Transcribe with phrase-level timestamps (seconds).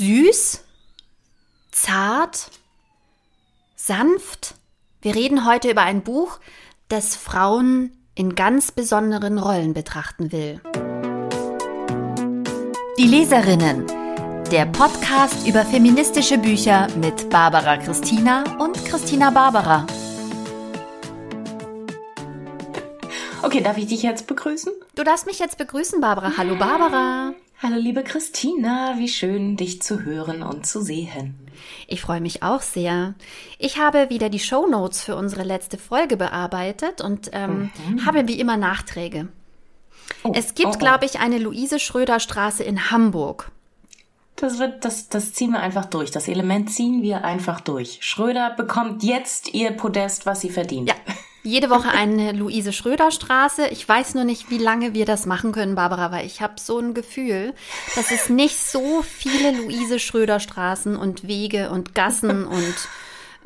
[0.00, 0.64] süß,
[1.72, 2.50] zart,
[3.76, 4.54] sanft.
[5.02, 6.38] Wir reden heute über ein Buch,
[6.88, 10.62] das Frauen in ganz besonderen Rollen betrachten will.
[12.96, 13.86] Die Leserinnen.
[14.50, 19.86] Der Podcast über feministische Bücher mit Barbara Christina und Christina Barbara.
[23.42, 24.72] Okay, darf ich dich jetzt begrüßen?
[24.94, 26.32] Du darfst mich jetzt begrüßen, Barbara.
[26.38, 27.34] Hallo, Barbara.
[27.62, 28.94] Hallo, liebe Christina.
[28.96, 31.34] Wie schön, dich zu hören und zu sehen.
[31.88, 33.14] Ich freue mich auch sehr.
[33.58, 38.06] Ich habe wieder die Show Notes für unsere letzte Folge bearbeitet und ähm, mhm.
[38.06, 39.28] habe wie immer Nachträge.
[40.22, 40.78] Oh, es gibt, oh, oh.
[40.78, 43.50] glaube ich, eine Luise Schröder Straße in Hamburg.
[44.36, 46.10] Das wird, das, das ziehen wir einfach durch.
[46.10, 47.98] Das Element ziehen wir einfach durch.
[48.00, 50.88] Schröder bekommt jetzt ihr Podest, was sie verdient.
[50.88, 50.94] Ja.
[51.42, 53.68] Jede Woche eine Luise Schröder Straße.
[53.68, 56.78] Ich weiß nur nicht, wie lange wir das machen können, Barbara, weil ich habe so
[56.78, 57.54] ein Gefühl,
[57.96, 62.74] dass es nicht so viele Luise Schröder Straßen und Wege und Gassen und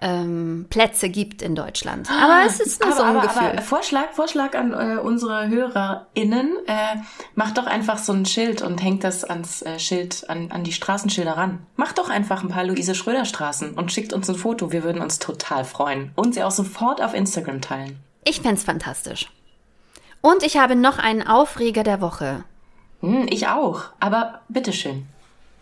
[0.01, 2.11] ähm, Plätze gibt in Deutschland.
[2.11, 3.49] Aber es ist nur aber, so ein aber, Gefühl.
[3.49, 6.97] Aber Vorschlag, Vorschlag an äh, unsere HörerInnen, äh,
[7.35, 10.73] macht doch einfach so ein Schild und hängt das ans äh, Schild, an, an die
[10.73, 11.67] Straßenschilder ran.
[11.77, 14.73] Macht doch einfach ein paar Luise Schröder Straßen und schickt uns ein Foto.
[14.73, 16.13] Wir würden uns total freuen.
[16.17, 17.99] Und sie auch sofort auf Instagram teilen.
[18.25, 19.31] Ich fände fantastisch.
[20.21, 22.45] Und ich habe noch einen Aufreger der Woche.
[23.01, 23.85] Hm, ich auch.
[24.01, 25.07] Aber bitteschön.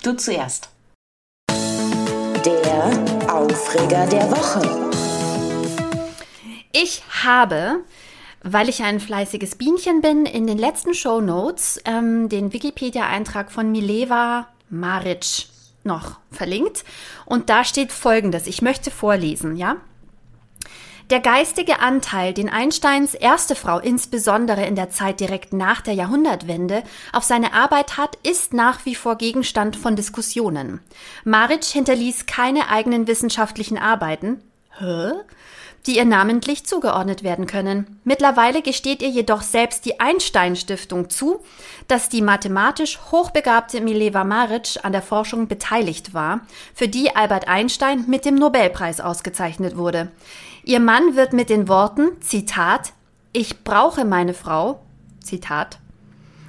[0.02, 0.70] Du zuerst.
[2.44, 4.90] Der Aufreger der Woche.
[6.72, 7.80] Ich habe,
[8.42, 13.70] weil ich ein fleißiges Bienchen bin, in den letzten Show Notes ähm, den Wikipedia-Eintrag von
[13.70, 15.46] Mileva Maric
[15.84, 16.84] noch verlinkt.
[17.24, 18.46] Und da steht folgendes.
[18.46, 19.76] Ich möchte vorlesen, ja?
[21.10, 26.82] Der geistige Anteil, den Einsteins erste Frau insbesondere in der Zeit direkt nach der Jahrhundertwende
[27.12, 30.80] auf seine Arbeit hat, ist nach wie vor Gegenstand von Diskussionen.
[31.24, 34.42] Maric hinterließ keine eigenen wissenschaftlichen Arbeiten.
[34.78, 35.12] Hä?
[35.86, 38.00] die ihr namentlich zugeordnet werden können.
[38.04, 41.40] Mittlerweile gesteht ihr jedoch selbst die Einstein-Stiftung zu,
[41.88, 46.40] dass die mathematisch hochbegabte Mileva Maric an der Forschung beteiligt war,
[46.74, 50.08] für die Albert Einstein mit dem Nobelpreis ausgezeichnet wurde.
[50.64, 52.92] Ihr Mann wird mit den Worten, Zitat,
[53.32, 54.80] ich brauche meine Frau,
[55.22, 55.78] Zitat,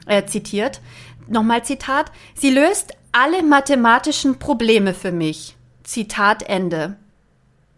[0.05, 0.81] äh, zitiert,
[1.27, 5.55] nochmal Zitat, sie löst alle mathematischen Probleme für mich.
[5.83, 6.97] Zitat Ende.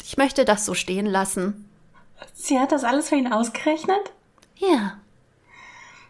[0.04, 1.70] Ich möchte das so stehen lassen.
[2.34, 4.12] Sie hat das alles für ihn ausgerechnet?
[4.56, 5.00] Ja.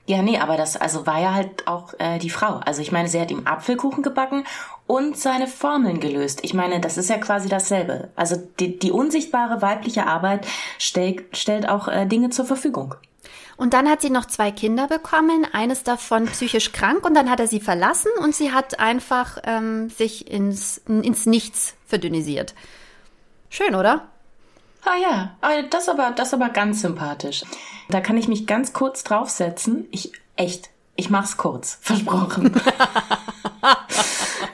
[0.08, 2.59] Ja, nee, aber das also war ja halt auch äh, die Frau.
[2.66, 4.46] Also ich meine, sie hat ihm Apfelkuchen gebacken
[4.88, 6.40] und seine Formeln gelöst.
[6.44, 8.09] Ich meine, das ist ja quasi dasselbe.
[8.16, 10.46] Also die, die unsichtbare weibliche Arbeit
[10.78, 12.96] stell, stellt auch äh, Dinge zur Verfügung.
[13.57, 17.40] Und dann hat sie noch zwei Kinder bekommen, eines davon psychisch krank und dann hat
[17.40, 22.53] er sie verlassen und sie hat einfach ähm, sich ins, ins Nichts verdünnisiert.
[23.50, 24.09] Schön, oder?
[24.84, 27.44] Ah ja, ah, das aber, das aber ganz sympathisch.
[27.90, 29.88] Da kann ich mich ganz kurz draufsetzen.
[29.90, 32.62] Ich, echt, ich mach's kurz, versprochen.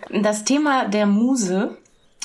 [0.10, 1.78] das Thema der Muse,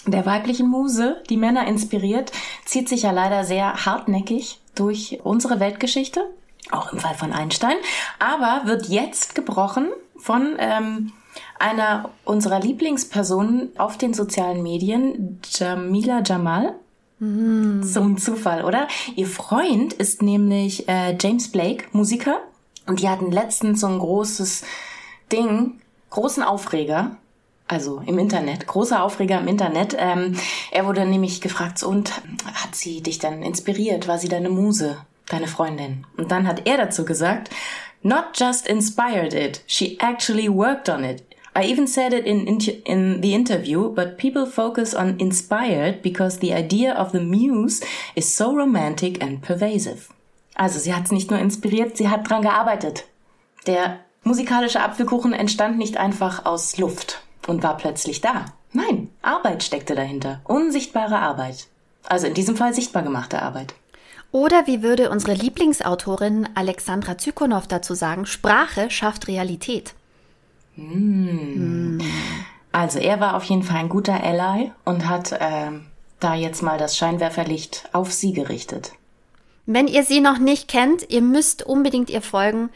[0.06, 2.32] der weiblichen Muse, die Männer inspiriert,
[2.64, 6.24] zieht sich ja leider sehr hartnäckig durch unsere Weltgeschichte,
[6.70, 7.76] auch im Fall von Einstein,
[8.18, 11.12] aber wird jetzt gebrochen von ähm,
[11.58, 16.74] einer unserer Lieblingspersonen auf den sozialen Medien, Jamila Jamal.
[17.18, 17.82] Mm.
[17.82, 18.88] So ein Zufall, oder?
[19.14, 22.40] Ihr Freund ist nämlich äh, James Blake, Musiker.
[22.86, 24.64] Und die hatten letztens so ein großes
[25.32, 27.16] Ding, großen Aufreger.
[27.68, 29.96] Also im Internet, großer Aufreger im Internet.
[29.98, 30.36] Ähm,
[30.70, 32.12] er wurde nämlich gefragt, und
[32.44, 34.06] hat sie dich dann inspiriert?
[34.06, 36.04] War sie deine Muse, deine Freundin?
[36.16, 37.50] Und dann hat er dazu gesagt,
[38.02, 41.24] not just inspired it, she actually worked on it.
[41.56, 46.38] I even said it in, in, in the interview, but people focus on inspired because
[46.38, 47.82] the idea of the muse
[48.14, 50.10] is so romantic and pervasive.
[50.54, 53.06] Also sie hat es nicht nur inspiriert, sie hat dran gearbeitet.
[53.66, 58.46] Der musikalische Apfelkuchen entstand nicht einfach aus Luft und war plötzlich da.
[58.72, 60.40] Nein, Arbeit steckte dahinter.
[60.44, 61.68] Unsichtbare Arbeit.
[62.04, 63.74] Also in diesem Fall sichtbar gemachte Arbeit.
[64.32, 69.94] Oder wie würde unsere Lieblingsautorin Alexandra Zykonow dazu sagen, Sprache schafft Realität.
[70.74, 72.00] Hm.
[72.72, 75.70] Also er war auf jeden Fall ein guter Ally und hat äh,
[76.20, 78.92] da jetzt mal das Scheinwerferlicht auf sie gerichtet.
[79.64, 82.68] Wenn ihr sie noch nicht kennt, ihr müsst unbedingt ihr folgen.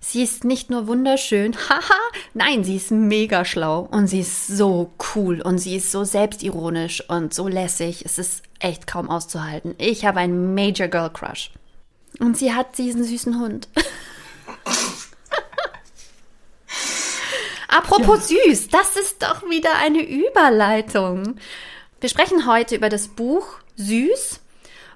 [0.00, 1.98] Sie ist nicht nur wunderschön, haha,
[2.34, 7.08] nein, sie ist mega schlau und sie ist so cool und sie ist so selbstironisch
[7.08, 8.04] und so lässig.
[8.04, 9.74] Es ist echt kaum auszuhalten.
[9.78, 11.50] Ich habe einen Major Girl Crush.
[12.18, 13.68] Und sie hat diesen süßen Hund.
[17.68, 18.38] Apropos ja.
[18.46, 21.36] süß, das ist doch wieder eine Überleitung.
[22.00, 23.46] Wir sprechen heute über das Buch
[23.76, 24.40] Süß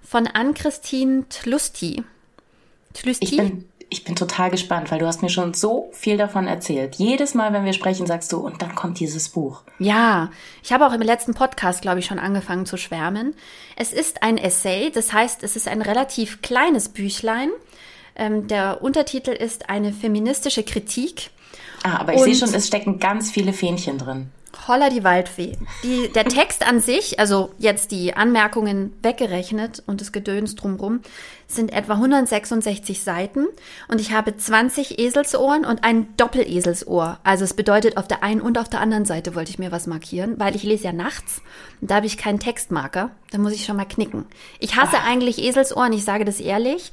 [0.02, 2.02] von Ann-Christine Tlusti.
[2.94, 3.24] Tlusti?
[3.24, 6.94] Ich bin, ich bin total gespannt, weil du hast mir schon so viel davon erzählt.
[6.94, 9.62] Jedes Mal, wenn wir sprechen, sagst du, und dann kommt dieses Buch.
[9.80, 10.30] Ja,
[10.62, 13.34] ich habe auch im letzten Podcast, glaube ich, schon angefangen zu schwärmen.
[13.76, 17.50] Es ist ein Essay, das heißt, es ist ein relativ kleines Büchlein.
[18.14, 21.30] Ähm, der Untertitel ist eine feministische Kritik.
[21.82, 24.30] Ah, aber ich sehe schon, es stecken ganz viele Fähnchen drin.
[24.66, 25.56] Holla die Waldfee.
[25.82, 31.00] Die, der Text an sich, also jetzt die Anmerkungen weggerechnet und das Gedöns drumrum,
[31.46, 33.46] sind etwa 166 Seiten
[33.88, 37.18] und ich habe 20 Eselsohren und ein Doppeleselsohr.
[37.24, 39.86] Also es bedeutet, auf der einen und auf der anderen Seite wollte ich mir was
[39.86, 41.42] markieren, weil ich lese ja nachts
[41.80, 43.10] und da habe ich keinen Textmarker.
[43.30, 44.26] Da muss ich schon mal knicken.
[44.58, 45.08] Ich hasse Ach.
[45.08, 46.92] eigentlich Eselsohren, ich sage das ehrlich.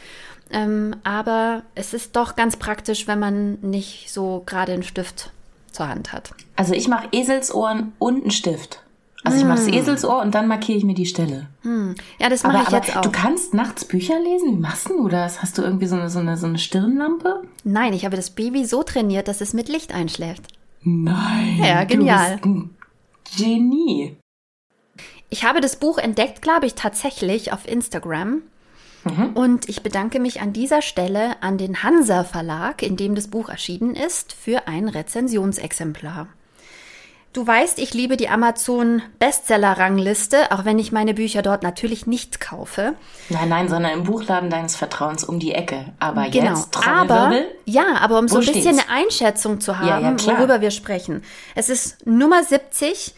[0.50, 5.32] Ähm, aber es ist doch ganz praktisch, wenn man nicht so gerade einen Stift
[5.72, 6.32] zur Hand hat.
[6.56, 8.82] Also ich mache Eselsohren und einen Stift.
[9.24, 9.74] Also ich mache das hm.
[9.74, 11.48] Eselsohr und dann markiere ich mir die Stelle.
[11.64, 11.96] Hm.
[12.20, 13.02] Ja, das mache ich aber jetzt auch.
[13.02, 14.58] Du kannst nachts Bücher lesen?
[14.58, 15.42] Wie machst du das?
[15.42, 17.44] Hast du irgendwie so eine, so, eine, so eine Stirnlampe?
[17.64, 20.48] Nein, ich habe das Baby so trainiert, dass es mit Licht einschläft.
[20.84, 21.60] Nein.
[21.62, 22.40] Ja, genial.
[23.38, 24.16] Genie.
[25.30, 28.44] Ich habe das Buch entdeckt, glaube ich, tatsächlich auf Instagram.
[29.04, 29.30] Mhm.
[29.34, 33.50] Und ich bedanke mich an dieser Stelle an den Hansa Verlag, in dem das Buch
[33.50, 36.28] erschienen ist, für ein Rezensionsexemplar.
[37.38, 42.40] Du weißt, ich liebe die Amazon Bestseller-Rangliste, auch wenn ich meine Bücher dort natürlich nicht
[42.40, 42.96] kaufe.
[43.30, 45.86] Nein, nein, sondern im Buchladen deines Vertrauens um die Ecke.
[46.00, 46.56] Aber genau.
[46.56, 48.90] jetzt aber Ja, aber um so ein bisschen steht's?
[48.90, 51.24] eine Einschätzung zu haben, ja, ja, worüber wir sprechen.
[51.54, 53.14] Es ist Nummer 70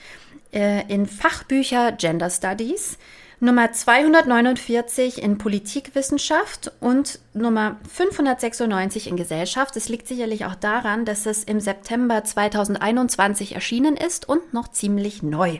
[0.51, 2.97] äh, in Fachbücher Gender Studies.
[3.41, 9.77] Nummer 249 in Politikwissenschaft und Nummer 596 in Gesellschaft.
[9.77, 15.23] Es liegt sicherlich auch daran, dass es im September 2021 erschienen ist und noch ziemlich
[15.23, 15.59] neu.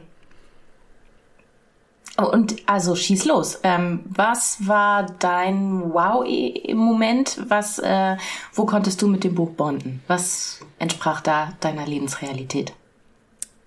[2.18, 3.60] Oh, und also schieß los.
[3.64, 7.46] Ähm, was war dein Wow-Moment?
[7.48, 8.18] Was, äh,
[8.54, 10.04] wo konntest du mit dem Buch bonden?
[10.08, 12.74] Was entsprach da deiner Lebensrealität?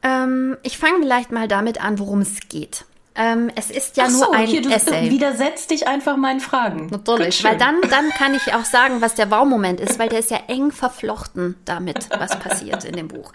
[0.03, 2.85] Ähm, ich fange vielleicht mal damit an, worum es geht.
[3.14, 5.11] Ähm, es ist ja Ach nur ein hier, du Essay.
[5.11, 6.87] widersetzt dich einfach meinen Fragen.
[6.91, 10.31] Natürlich, weil dann, dann kann ich auch sagen, was der Wow-Moment ist, weil der ist
[10.31, 13.32] ja eng verflochten damit, was passiert in dem Buch.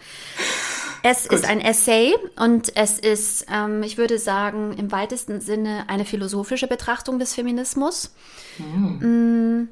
[1.04, 1.40] Es Gut.
[1.40, 6.68] ist ein Essay und es ist, ähm, ich würde sagen, im weitesten Sinne eine philosophische
[6.68, 8.14] Betrachtung des Feminismus.
[8.58, 9.70] Hm.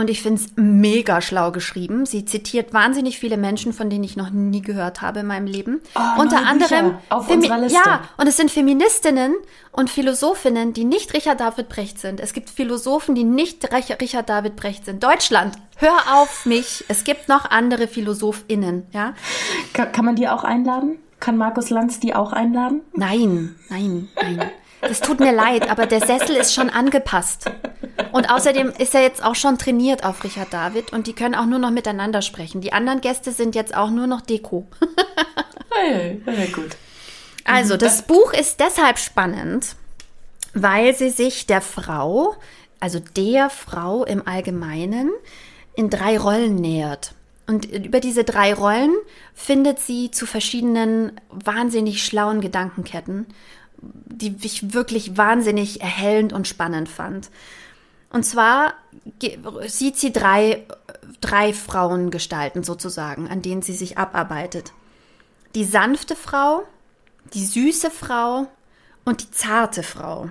[0.00, 2.06] Und ich finde es mega schlau geschrieben.
[2.06, 5.82] Sie zitiert wahnsinnig viele Menschen, von denen ich noch nie gehört habe in meinem Leben.
[5.94, 7.78] Oh, Unter anderem auf Femi unserer Liste.
[7.84, 9.34] Ja, und es sind Feministinnen
[9.72, 12.18] und Philosophinnen, die nicht Richard David Brecht sind.
[12.18, 15.04] Es gibt Philosophen, die nicht Richard David Brecht sind.
[15.04, 16.82] Deutschland, hör auf mich.
[16.88, 19.12] Es gibt noch andere PhilosophInnen, ja.
[19.74, 20.96] Kann, kann man die auch einladen?
[21.20, 22.80] Kann Markus Lanz die auch einladen?
[22.94, 24.50] Nein, nein, nein.
[24.80, 27.50] Es tut mir leid, aber der Sessel ist schon angepasst.
[28.12, 31.46] Und außerdem ist er jetzt auch schon trainiert auf Richard David und die können auch
[31.46, 32.60] nur noch miteinander sprechen.
[32.60, 34.66] Die anderen Gäste sind jetzt auch nur noch Deko.
[35.70, 36.76] hey, hey, gut.
[37.44, 39.76] Also, das Buch ist deshalb spannend,
[40.54, 42.36] weil sie sich der Frau,
[42.80, 45.10] also der Frau im Allgemeinen,
[45.74, 47.14] in drei Rollen nähert.
[47.46, 48.94] Und über diese drei Rollen
[49.34, 53.26] findet sie zu verschiedenen wahnsinnig schlauen Gedankenketten
[53.82, 57.30] die ich wirklich wahnsinnig erhellend und spannend fand.
[58.10, 58.74] Und zwar
[59.66, 60.66] sieht sie drei,
[61.20, 64.72] drei Frauengestalten sozusagen, an denen sie sich abarbeitet.
[65.54, 66.64] Die sanfte Frau,
[67.34, 68.48] die süße Frau
[69.04, 70.30] und die zarte Frau.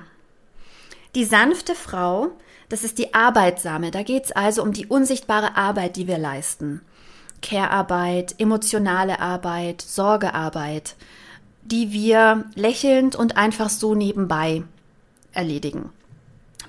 [1.15, 2.31] Die sanfte Frau,
[2.67, 3.91] das ist die arbeitsame.
[3.91, 6.81] Da geht es also um die unsichtbare Arbeit, die wir leisten.
[7.41, 10.95] Care-Arbeit, emotionale Arbeit, Sorgearbeit,
[11.71, 14.63] die wir lächelnd und einfach so nebenbei
[15.31, 15.89] erledigen.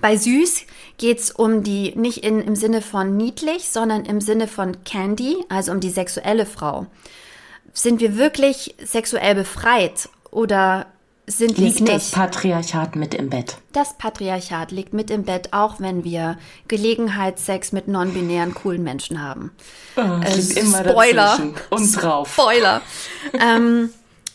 [0.00, 0.62] Bei Süß
[0.99, 5.73] geht's um die, nicht in, im Sinne von niedlich, sondern im Sinne von Candy, also
[5.73, 6.87] um die sexuelle Frau.
[7.73, 10.87] Sind wir wirklich sexuell befreit oder
[11.26, 11.92] sind wir liegt nicht?
[11.92, 13.59] das Patriarchat mit im Bett?
[13.73, 19.52] Das Patriarchat liegt mit im Bett, auch wenn wir Gelegenheitssex mit non-binären coolen Menschen haben.
[19.97, 21.38] Oh, äh, Spoiler.
[21.69, 22.33] Und drauf.
[22.33, 22.83] Spoiler.
[23.40, 23.90] ähm,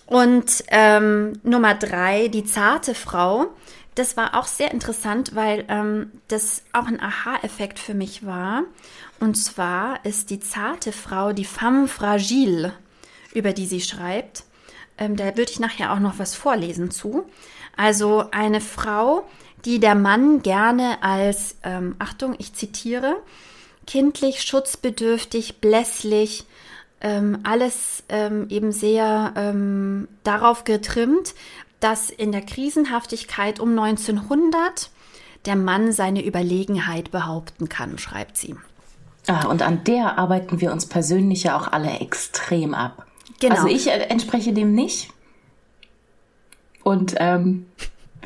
[0.05, 3.47] und ähm, Nummer drei, die zarte Frau.
[3.95, 8.63] Das war auch sehr interessant, weil ähm, das auch ein Aha-Effekt für mich war.
[9.19, 12.73] Und zwar ist die zarte Frau die femme fragile,
[13.33, 14.43] über die sie schreibt.
[14.97, 17.25] Ähm, da würde ich nachher auch noch was vorlesen zu.
[17.77, 19.27] Also eine Frau,
[19.63, 23.17] die der Mann gerne als, ähm, Achtung, ich zitiere,
[23.87, 26.45] kindlich, schutzbedürftig, blässlich,
[27.05, 31.35] ähm, alles ähm, eben sehr ähm, darauf getrimmt,
[31.79, 34.89] dass in der Krisenhaftigkeit um 1900
[35.45, 38.55] der Mann seine Überlegenheit behaupten kann, schreibt sie.
[39.27, 43.05] Ah, und an der arbeiten wir uns persönlich ja auch alle extrem ab.
[43.39, 43.53] Genau.
[43.53, 45.09] Also ich äh, entspreche dem nicht.
[46.83, 47.67] Und ähm,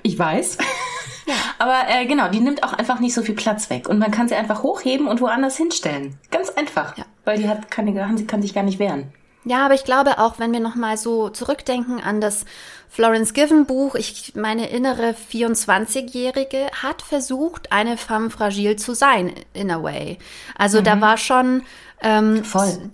[0.04, 0.58] ich weiß.
[1.60, 3.90] Aber äh, genau, die nimmt auch einfach nicht so viel Platz weg.
[3.90, 6.18] Und man kann sie einfach hochheben und woanders hinstellen.
[6.32, 6.98] Ganz einfach.
[6.98, 7.06] Ja.
[7.30, 9.14] Weil die hat keine, kann, kann sich gar nicht wehren.
[9.46, 12.44] Ja, aber ich glaube auch, wenn wir nochmal so zurückdenken an das
[12.90, 19.70] Florence Given Buch, ich meine innere 24-Jährige hat versucht, eine femme fragile zu sein, in
[19.70, 20.18] a way.
[20.58, 21.62] Also da war schon
[22.02, 22.42] ähm,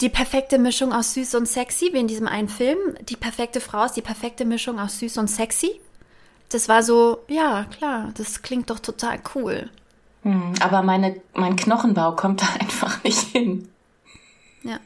[0.01, 2.77] die perfekte Mischung aus süß und sexy, wie in diesem einen Film.
[3.08, 5.80] Die perfekte Frau ist die perfekte Mischung aus süß und sexy.
[6.50, 9.70] Das war so, ja, klar, das klingt doch total cool.
[10.60, 13.70] Aber meine, mein Knochenbau kommt da einfach nicht hin.
[14.66, 14.80] Ja.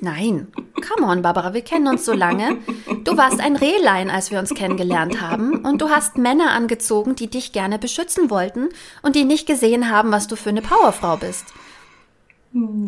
[0.00, 2.58] Nein, come on, Barbara, wir kennen uns so lange.
[3.04, 7.28] Du warst ein Rehlein, als wir uns kennengelernt haben, und du hast Männer angezogen, die
[7.28, 8.68] dich gerne beschützen wollten
[9.02, 11.46] und die nicht gesehen haben, was du für eine Powerfrau bist.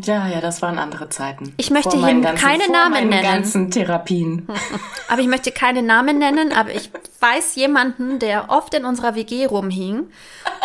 [0.02, 1.52] Ja, ja, das waren andere Zeiten.
[1.58, 3.22] Ich möchte hier ganzen, keine vor Namen nennen.
[3.22, 4.48] ganzen Therapien.
[5.08, 9.44] Aber ich möchte keine Namen nennen, aber ich weiß jemanden, der oft in unserer WG
[9.46, 10.08] rumhing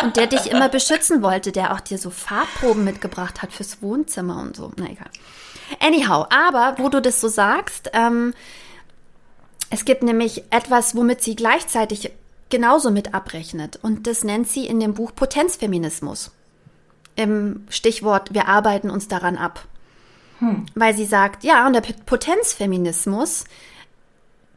[0.02, 4.40] und der dich immer beschützen wollte, der auch dir so Farbproben mitgebracht hat fürs Wohnzimmer
[4.40, 4.72] und so.
[4.76, 5.10] Na egal.
[5.80, 8.34] Anyhow, aber wo du das so sagst, ähm,
[9.70, 12.12] es gibt nämlich etwas, womit sie gleichzeitig
[12.50, 13.78] genauso mit abrechnet.
[13.82, 16.30] Und das nennt sie in dem Buch Potenzfeminismus.
[17.16, 19.66] Im Stichwort, wir arbeiten uns daran ab.
[20.74, 23.44] Weil sie sagt, ja, und der Potenzfeminismus,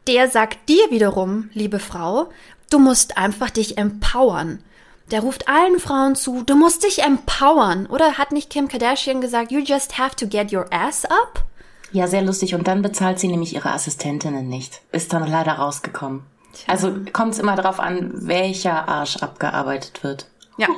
[0.06, 2.30] der sagt dir wiederum, liebe Frau,
[2.70, 4.62] du musst einfach dich empowern.
[5.10, 7.86] Der ruft allen Frauen zu, du musst dich empowern.
[7.86, 11.44] Oder hat nicht Kim Kardashian gesagt, you just have to get your ass up?
[11.92, 12.54] Ja, sehr lustig.
[12.54, 14.80] Und dann bezahlt sie nämlich ihre Assistentinnen nicht.
[14.92, 16.22] Ist dann leider rausgekommen.
[16.66, 20.26] Also kommt es immer darauf an, welcher Arsch abgearbeitet wird.
[20.56, 20.68] Ja.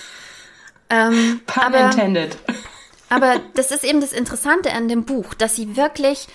[0.90, 2.36] ähm, Pun aber, intended.
[3.08, 6.26] aber das ist eben das Interessante an dem Buch, dass sie wirklich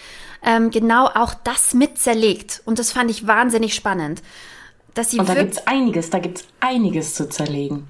[0.44, 2.62] ähm, genau auch das mit zerlegt.
[2.66, 4.22] Und das fand ich wahnsinnig spannend.
[4.98, 7.88] Dass sie Und da wirklich gibt's einiges, da gibt's einiges zu zerlegen.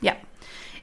[0.00, 0.12] Ja.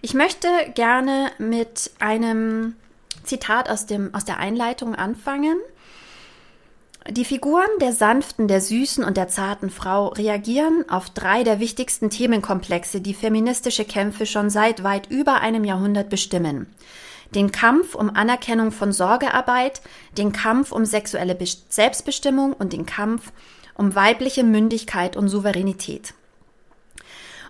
[0.01, 2.75] Ich möchte gerne mit einem
[3.23, 5.57] Zitat aus, dem, aus der Einleitung anfangen.
[7.09, 12.09] Die Figuren der sanften, der süßen und der zarten Frau reagieren auf drei der wichtigsten
[12.09, 16.67] Themenkomplexe, die feministische Kämpfe schon seit weit über einem Jahrhundert bestimmen.
[17.33, 19.81] Den Kampf um Anerkennung von Sorgearbeit,
[20.17, 23.31] den Kampf um sexuelle Best- Selbstbestimmung und den Kampf
[23.75, 26.13] um weibliche Mündigkeit und Souveränität.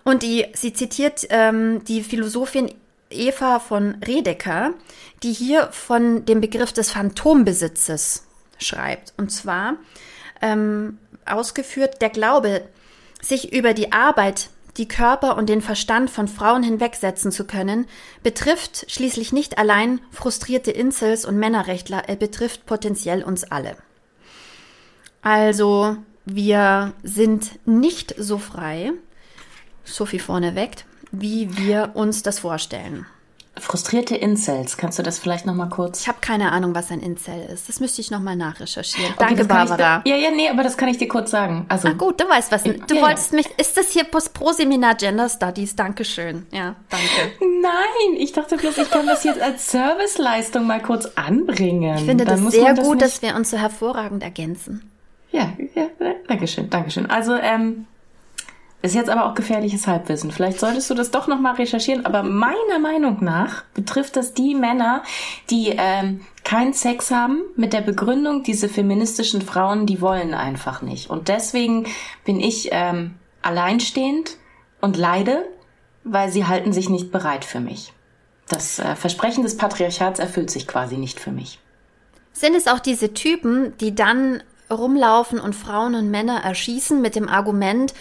[0.03, 2.73] Und die, sie zitiert ähm, die Philosophin
[3.09, 4.73] Eva von Redeker,
[5.21, 8.25] die hier von dem Begriff des Phantombesitzes
[8.57, 9.13] schreibt.
[9.17, 9.75] Und zwar
[10.41, 12.63] ähm, ausgeführt, der Glaube,
[13.21, 17.85] sich über die Arbeit, die Körper und den Verstand von Frauen hinwegsetzen zu können,
[18.23, 23.77] betrifft schließlich nicht allein frustrierte Incels und Männerrechtler, er betrifft potenziell uns alle.
[25.21, 28.91] Also, wir sind nicht so frei,
[29.83, 33.05] so viel vorneweg, wie wir uns das vorstellen.
[33.59, 36.01] Frustrierte Incels, kannst du das vielleicht nochmal kurz?
[36.01, 37.69] Ich habe keine Ahnung, was ein Incel ist.
[37.69, 39.11] Das müsste ich nochmal nachrecherchieren.
[39.13, 39.99] Okay, Danke, ich Barbara.
[39.99, 41.67] dir- Ja, ja, nee, aber das kann ich dir kurz sagen.
[41.69, 42.63] Also, Ah, gut, du weißt was.
[42.63, 43.01] Du Ja, ja.
[43.03, 43.45] wolltest mich.
[43.59, 45.75] Ist das hier Pro-Seminar Gender Studies?
[45.75, 46.47] Dankeschön.
[46.51, 47.05] Ja, danke.
[47.61, 51.95] Nein, ich dachte bloß, ich kann das jetzt als Serviceleistung mal kurz anbringen.
[51.99, 54.89] Ich finde Dann das sehr das gut, dass wir uns so hervorragend ergänzen.
[55.33, 55.87] Ja, ja,
[56.27, 57.09] Dankeschön, Dankeschön.
[57.09, 57.87] Also, ähm,
[58.83, 60.29] ist jetzt aber auch gefährliches Halbwissen.
[60.31, 65.03] Vielleicht solltest du das doch nochmal recherchieren, aber meiner Meinung nach betrifft das die Männer,
[65.49, 71.09] die ähm, keinen Sex haben mit der Begründung, diese feministischen Frauen, die wollen einfach nicht.
[71.09, 71.87] Und deswegen
[72.25, 74.35] bin ich ähm, alleinstehend
[74.81, 75.47] und leide,
[76.03, 77.93] weil sie halten sich nicht bereit für mich.
[78.49, 81.59] Das äh, Versprechen des Patriarchats erfüllt sich quasi nicht für mich.
[82.33, 87.29] Sind es auch diese Typen, die dann rumlaufen und Frauen und Männer erschießen mit dem
[87.29, 87.93] Argument,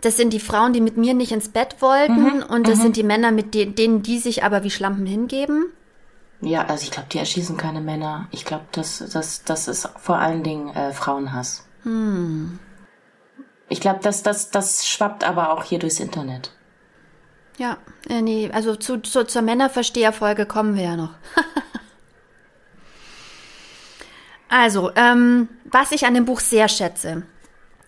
[0.00, 3.02] das sind die Frauen, die mit mir nicht ins Bett wollten und das sind die
[3.02, 5.66] Männer, mit de denen die sich aber wie Schlampen hingeben?
[6.42, 8.28] Ja, also ich glaube, die erschießen keine Männer.
[8.30, 11.66] Ich glaube, das, das, das ist vor allen Dingen äh, Frauenhass.
[13.68, 16.52] Ich glaube, das, das, das schwappt aber auch hier durchs Internet.
[17.58, 17.78] Ja,
[18.08, 21.14] äh, nee, also zu, zu, zur Männerversteherfolge kommen wir ja noch.
[24.48, 27.22] also, ähm, was ich an dem Buch sehr schätze,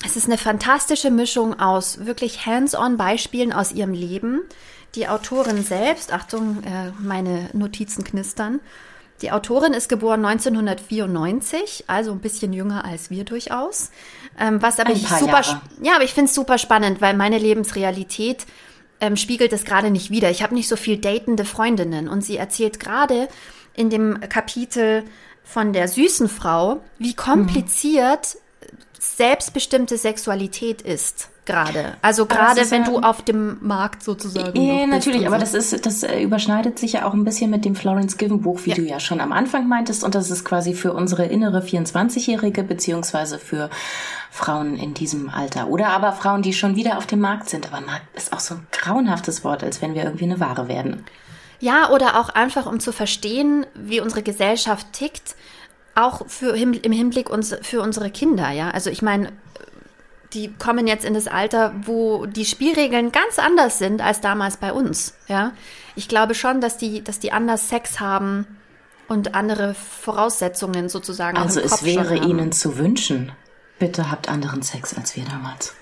[0.04, 4.42] es ist eine fantastische Mischung aus wirklich hands-on Beispielen aus ihrem Leben.
[4.94, 8.60] Die Autorin selbst, Achtung, äh, meine Notizen knistern,
[9.20, 13.90] Die Autorin ist geboren 1994, also ein bisschen jünger als wir durchaus.
[14.38, 15.42] Ähm, was aber ich super,
[15.82, 18.46] ja, aber ich finde es super spannend, weil meine Lebensrealität
[19.00, 20.30] ähm, spiegelt es gerade nicht wider.
[20.30, 23.28] Ich habe nicht so viel datende Freundinnen und sie erzählt gerade
[23.74, 25.04] in dem Kapitel
[25.48, 28.36] von der süßen Frau, wie kompliziert
[28.98, 31.94] selbstbestimmte Sexualität ist gerade.
[32.02, 34.60] Also gerade wenn ja- du auf dem Markt sozusagen.
[34.60, 35.40] Ja, bist natürlich, aber so.
[35.40, 38.60] das ist, das äh, überschneidet sich ja auch ein bisschen mit dem Florence Given Buch,
[38.64, 38.76] wie Ja.
[38.76, 40.04] du ja schon am Anfang meintest.
[40.04, 43.70] Und das ist quasi für unsere innere 24-Jährige, beziehungsweise für
[44.30, 45.68] Frauen in diesem Alter.
[45.68, 47.72] Oder aber Frauen, die schon wieder auf dem Markt sind.
[47.72, 51.04] Aber Markt ist auch so ein grauenhaftes Wort, als wenn wir irgendwie eine Ware werden.
[51.60, 55.34] Ja, oder auch einfach, um zu verstehen, wie unsere Gesellschaft tickt,
[55.94, 58.70] auch für, im Hinblick uns, für unsere Kinder, ja.
[58.70, 59.32] Also ich meine,
[60.32, 64.72] die kommen jetzt in das Alter, wo die Spielregeln ganz anders sind als damals bei
[64.72, 65.52] uns, ja.
[65.96, 68.46] Ich glaube schon, dass die, dass die anders Sex haben
[69.08, 73.32] und andere Voraussetzungen sozusagen Also es wäre ihnen zu wünschen.
[73.78, 75.74] Bitte habt anderen Sex als wir damals.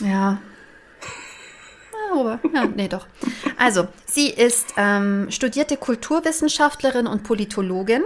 [0.00, 0.38] Ja.
[2.14, 3.06] Ja, aber, ja, nee, doch.
[3.56, 8.02] Also, sie ist ähm, studierte Kulturwissenschaftlerin und Politologin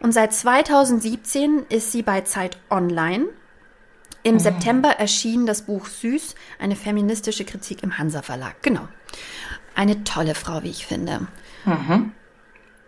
[0.00, 3.26] und seit 2017 ist sie bei Zeit Online.
[4.22, 8.60] Im September erschien das Buch Süß, eine feministische Kritik im Hansa Verlag.
[8.60, 8.88] Genau.
[9.76, 11.28] Eine tolle Frau, wie ich finde.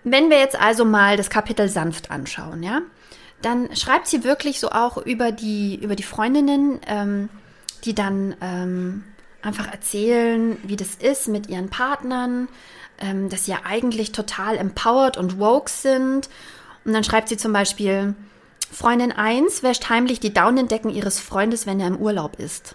[0.03, 2.81] Wenn wir jetzt also mal das Kapitel sanft anschauen, ja,
[3.43, 7.29] dann schreibt sie wirklich so auch über die, über die Freundinnen, ähm,
[7.85, 9.05] die dann ähm,
[9.43, 12.49] einfach erzählen, wie das ist mit ihren Partnern,
[13.01, 16.29] ähm, dass sie ja eigentlich total empowered und woke sind.
[16.85, 18.15] Und dann schreibt sie zum Beispiel,
[18.71, 22.75] Freundin 1 wäscht heimlich die Daunendecken ihres Freundes, wenn er im Urlaub ist.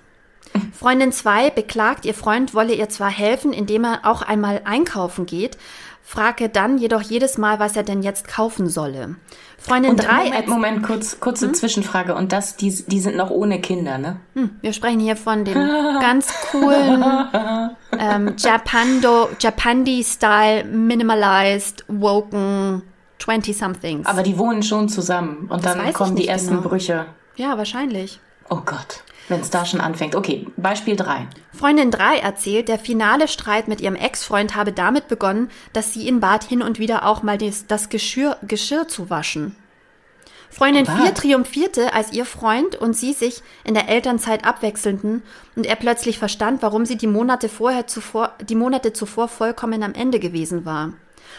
[0.73, 5.57] Freundin 2 beklagt, ihr Freund wolle ihr zwar helfen, indem er auch einmal einkaufen geht,
[6.03, 9.15] frage dann jedoch jedes Mal, was er denn jetzt kaufen solle.
[9.57, 12.13] Freundin Und 3 Moment, Moment, kurz, kurze Zwischenfrage.
[12.13, 14.17] Und das, die, die sind noch ohne Kinder, ne?
[14.61, 17.03] Wir sprechen hier von dem ganz coolen
[17.97, 22.83] ähm, Japando, Japandi-Style, minimalized, woken
[23.21, 24.05] 20-somethings.
[24.05, 25.47] Aber die wohnen schon zusammen.
[25.49, 26.67] Und Das dann kommen die ersten genau.
[26.67, 27.05] Brüche.
[27.37, 28.19] Ja, wahrscheinlich.
[28.49, 30.15] Oh Gott, wenn es da schon anfängt.
[30.15, 31.27] Okay, Beispiel 3.
[31.53, 36.19] Freundin 3 erzählt, der finale Streit mit ihrem Ex-Freund habe damit begonnen, dass sie ihn
[36.19, 39.55] bat, hin und wieder auch mal das, das Geschirr, Geschirr zu waschen.
[40.49, 41.01] Freundin Wow.
[41.01, 45.23] 4 triumphierte, als ihr Freund und sie sich in der Elternzeit abwechselnden
[45.55, 49.95] und er plötzlich verstand, warum sie die Monate vorher zuvor, die Monate zuvor vollkommen am
[49.95, 50.93] Ende gewesen war.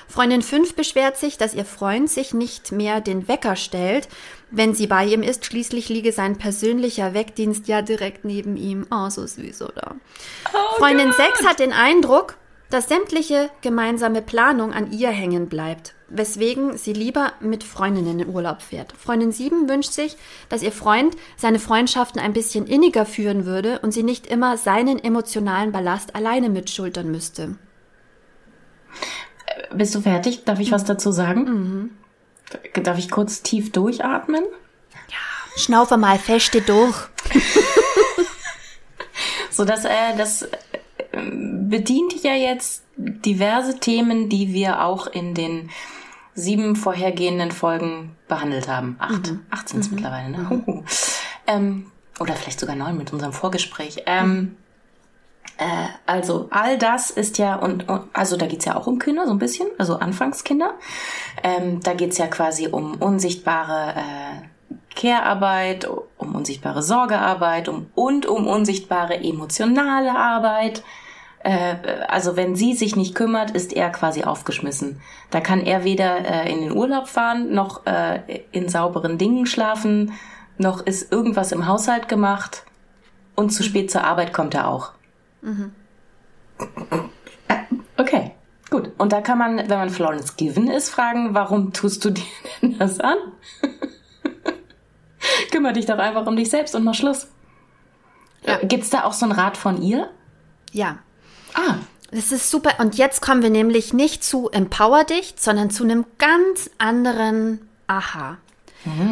[0.09, 4.09] Freundin 5 beschwert sich, dass ihr Freund sich nicht mehr den Wecker stellt,
[4.51, 5.45] wenn sie bei ihm ist.
[5.45, 8.87] Schließlich liege sein persönlicher Weckdienst ja direkt neben ihm.
[8.91, 9.97] Oh, so süß, oder?
[10.79, 12.37] Freundin 6 hat den Eindruck,
[12.71, 18.63] dass sämtliche gemeinsame Planung an ihr hängen bleibt, weswegen sie lieber mit Freundinnen in Urlaub
[18.63, 18.93] fährt.
[18.97, 20.17] Freundin 7 wünscht sich,
[20.49, 24.99] dass ihr Freund seine Freundschaften ein bisschen inniger führen würde und sie nicht immer seinen
[24.99, 27.57] emotionalen Ballast alleine mitschultern müsste.
[29.73, 30.45] Bist du fertig?
[30.45, 31.45] Darf ich was dazu sagen?
[31.45, 31.91] Mhm.
[32.83, 34.45] Darf ich kurz tief durchatmen?
[35.57, 36.97] Schnaufe mal feste durch.
[39.55, 40.49] So, dass äh, das äh,
[41.13, 45.71] bedient ja jetzt diverse Themen, die wir auch in den
[46.35, 48.97] sieben vorhergehenden Folgen behandelt haben.
[48.99, 49.35] Acht.
[49.51, 50.51] Acht sind es mittlerweile, ne?
[50.51, 50.85] Huhu.
[51.47, 54.05] Ähm, oder vielleicht sogar neun mit unserem Vorgespräch.
[54.07, 54.57] Ähm,
[55.59, 59.27] äh, also all das ist ja, und, und also da geht's ja auch um Kinder,
[59.27, 60.75] so ein bisschen, also Anfangskinder.
[61.43, 64.49] Ähm, da geht's ja quasi um unsichtbare äh,
[64.95, 70.83] Care-Arbeit, um unsichtbare Sorgearbeit um, und um unsichtbare emotionale Arbeit.
[71.41, 71.77] Äh,
[72.09, 75.01] also wenn sie sich nicht kümmert, ist er quasi aufgeschmissen.
[75.31, 80.13] Da kann er weder äh, in den Urlaub fahren, noch äh, in sauberen Dingen schlafen,
[80.59, 82.65] noch ist irgendwas im Haushalt gemacht
[83.35, 84.93] und zu spät zur Arbeit kommt er auch.
[87.49, 87.57] Äh,
[87.97, 88.33] Okay,
[88.71, 88.91] gut.
[88.99, 92.25] Und da kann man, wenn man Florence Given ist, fragen, warum tust du dir
[92.63, 93.17] denn das an?
[95.53, 97.29] Kümmer dich doch einfach um dich selbst und mach Schluss.
[98.47, 98.59] Ja.
[98.59, 100.11] Äh, Gibt's da auch so einen Rat von ihr?
[100.73, 100.99] Ja,
[101.55, 101.77] Ah,
[102.11, 102.81] das ist super.
[102.81, 108.39] Und jetzt kommen wir nämlich nicht zu Empower dich, sondern zu einem ganz anderen Aha.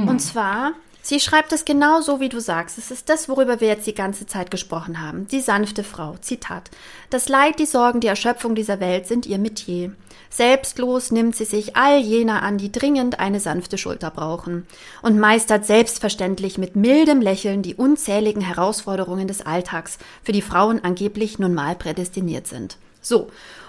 [0.06, 2.78] Und zwar, sie schreibt es genau so, wie du sagst.
[2.78, 5.26] Es ist das, worüber wir jetzt die ganze Zeit gesprochen haben.
[5.28, 6.16] Die sanfte Frau.
[6.20, 6.70] Zitat.
[7.10, 9.92] Das Leid, die Sorgen, die Erschöpfung dieser Welt sind ihr Metier.
[10.30, 14.66] Selbstlos nimmt sie sich all jener an, die dringend eine sanfte Schulter brauchen
[15.02, 21.38] und meistert selbstverständlich mit mildem Lächeln die unzähligen Herausforderungen des Alltags, für die Frauen angeblich
[21.38, 22.78] nun mal prädestiniert sind.
[23.02, 23.28] So.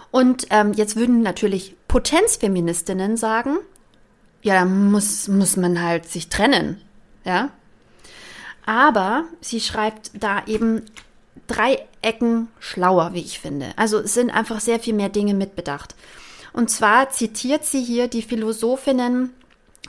[0.10, 3.58] Und ähm, jetzt würden natürlich Potenzfeministinnen sagen,
[4.42, 6.80] ja, muss, muss man halt sich trennen,
[7.24, 7.50] ja.
[8.66, 10.84] Aber sie schreibt da eben
[11.48, 13.74] drei Ecken schlauer, wie ich finde.
[13.76, 15.96] Also es sind einfach sehr viel mehr Dinge mitbedacht.
[16.54, 19.34] Und zwar zitiert sie hier die Philosophinnen,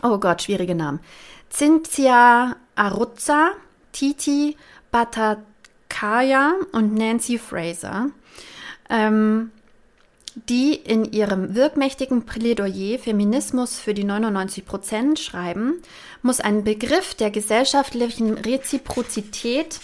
[0.03, 1.01] oh Gott, schwierige Namen,
[1.51, 3.53] Cynthia Aruzza,
[3.93, 4.57] Titi
[4.91, 8.11] Bhattacharya und Nancy Fraser,
[8.89, 9.51] ähm,
[10.35, 15.81] die in ihrem wirkmächtigen Plädoyer Feminismus für die 99 Prozent schreiben,
[16.23, 19.79] muss ein Begriff der gesellschaftlichen Reziprozität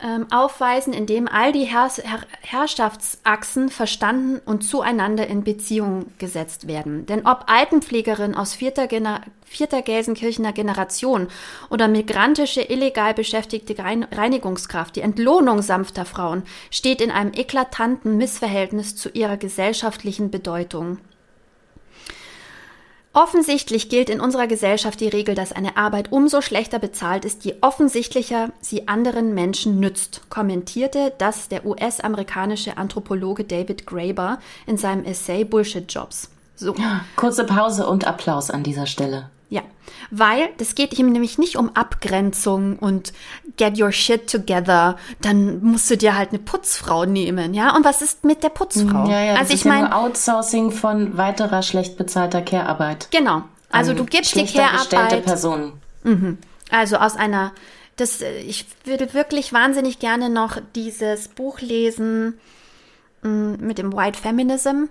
[0.00, 6.68] ähm, aufweisen, in dem all die Herr Herr Herrschaftsachsen verstanden und zueinander in Beziehung gesetzt
[6.68, 7.06] werden.
[7.06, 11.28] Denn ob Altenpflegerin aus vierter, Gener vierter Gelsenkirchener Generation
[11.70, 19.08] oder migrantische, illegal beschäftigte Reinigungskraft, die Entlohnung sanfter Frauen steht in einem eklatanten Missverhältnis zu
[19.08, 20.98] ihrer gesellschaftlichen Bedeutung.
[23.12, 27.56] Offensichtlich gilt in unserer Gesellschaft die Regel, dass eine Arbeit umso schlechter bezahlt ist, je
[27.62, 35.44] offensichtlicher sie anderen Menschen nützt, kommentierte das der US-amerikanische Anthropologe David Graeber in seinem Essay
[35.44, 36.30] Bullshit Jobs.
[36.54, 36.74] So.
[37.16, 39.30] Kurze Pause und Applaus an dieser Stelle.
[39.50, 39.62] Ja,
[40.10, 43.14] weil das geht ihm nämlich nicht um Abgrenzung und
[43.56, 44.98] get your shit together.
[45.22, 47.74] Dann musst du dir halt eine Putzfrau nehmen, ja?
[47.74, 49.08] Und was ist mit der Putzfrau?
[49.08, 53.08] Ja, ja, also ich meine ja Outsourcing von weiterer schlecht bezahlter Care-Arbeit.
[53.10, 53.42] Genau.
[53.70, 55.24] Also du gibst die Care-Arbeit.
[55.24, 55.72] Personen.
[56.02, 56.38] Mhm.
[56.70, 57.52] Also aus einer
[57.96, 62.38] das ich würde wirklich wahnsinnig gerne noch dieses Buch lesen
[63.22, 64.84] mm, mit dem White Feminism.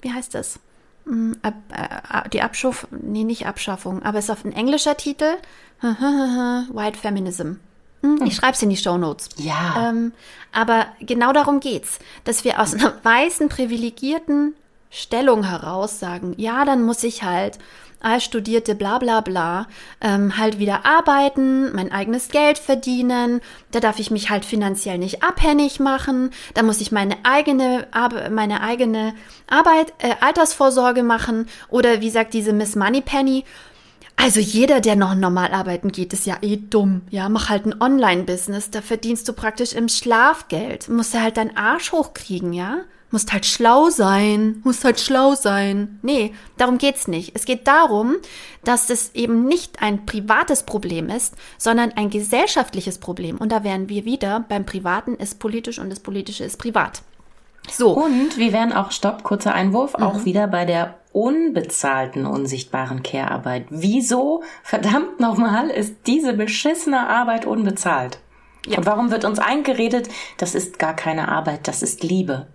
[0.00, 0.60] Wie heißt das?
[1.04, 5.34] Mm, äh, die Abschaffung, nee, nicht Abschaffung, aber es ist auf ein englischer Titel.
[5.80, 7.54] White Feminism.
[8.02, 8.30] Hm, ich hm.
[8.30, 9.30] schreibe es in die Show Notes.
[9.36, 9.90] Ja.
[9.90, 10.12] Ähm,
[10.52, 14.54] aber genau darum geht's, dass wir aus einer weißen, privilegierten
[14.90, 17.58] Stellung heraus sagen, ja, dann muss ich halt
[18.02, 19.66] als Studierte bla bla bla
[20.00, 25.22] ähm, halt wieder arbeiten, mein eigenes Geld verdienen, da darf ich mich halt finanziell nicht
[25.22, 27.86] abhängig machen, da muss ich meine eigene,
[28.30, 29.14] meine eigene
[29.48, 33.44] Arbeit, äh, Altersvorsorge machen oder wie sagt diese Miss Moneypenny,
[34.16, 37.02] also jeder, der noch normal arbeiten geht, ist ja eh dumm.
[37.10, 40.88] Ja, mach halt ein Online-Business, da verdienst du praktisch im Schlafgeld.
[40.88, 42.82] Musst du halt deinen Arsch hochkriegen, ja?
[43.12, 46.00] Musst halt schlau sein, musst halt schlau sein.
[46.02, 47.32] Nee, darum geht's nicht.
[47.34, 48.16] Es geht darum,
[48.64, 53.36] dass es eben nicht ein privates Problem ist, sondern ein gesellschaftliches Problem.
[53.36, 57.02] Und da wären wir wieder beim Privaten ist politisch und das Politische ist privat.
[57.70, 57.92] So.
[57.92, 60.02] Und wir wären auch, stopp, kurzer Einwurf, mhm.
[60.02, 63.66] auch wieder bei der unbezahlten, unsichtbaren Care-Arbeit.
[63.70, 68.18] Wieso, verdammt nochmal, ist diese beschissene Arbeit unbezahlt?
[68.66, 68.78] Ja.
[68.78, 72.46] Und warum wird uns eingeredet, das ist gar keine Arbeit, das ist Liebe?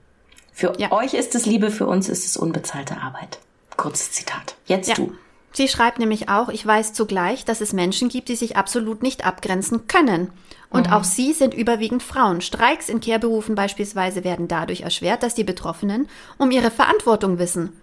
[0.58, 0.92] Für ja.
[0.92, 3.38] euch ist es Liebe, für uns ist es unbezahlte Arbeit.
[3.76, 4.56] Kurzes Zitat.
[4.66, 4.96] Jetzt ja.
[4.96, 5.14] du.
[5.54, 9.24] Sie schreibt nämlich auch, ich weiß zugleich, dass es Menschen gibt, die sich absolut nicht
[9.24, 10.32] abgrenzen können.
[10.72, 10.94] Und mhm.
[10.94, 12.42] auch sie sind überwiegend Frauen.
[12.42, 17.80] Streiks in Kehrberufen beispielsweise werden dadurch erschwert, dass die Betroffenen um ihre Verantwortung wissen.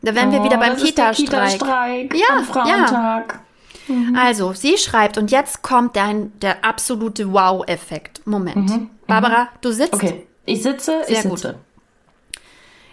[0.00, 1.58] Da wären oh, wir wieder beim Kita-Streik.
[1.58, 3.40] Kita ja, am Frauentag.
[3.88, 3.94] Ja.
[3.94, 4.16] Mhm.
[4.16, 8.26] Also, sie schreibt, und jetzt kommt dein, der absolute Wow-Effekt.
[8.26, 8.70] Moment.
[8.70, 8.90] Mhm.
[9.06, 9.92] Barbara, du sitzt.
[9.92, 11.48] Okay, ich sitze, Sehr ich sitze.
[11.48, 11.56] Gut.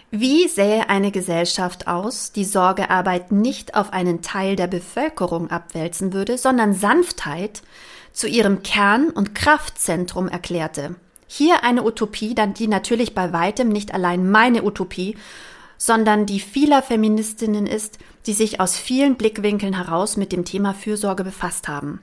[0.10, 6.38] Wie sähe eine Gesellschaft aus, die Sorgearbeit nicht auf einen Teil der Bevölkerung abwälzen würde,
[6.38, 7.62] sondern Sanftheit
[8.13, 10.96] zu ihrem Kern- und Kraftzentrum erklärte?
[11.28, 15.17] Hier eine Utopie, die natürlich bei weitem nicht allein meine Utopie,
[15.78, 21.26] sondern die vieler Feministinnen ist, die sich aus vielen Blickwinkeln heraus mit dem Thema Fürsorge
[21.26, 22.00] befasst haben.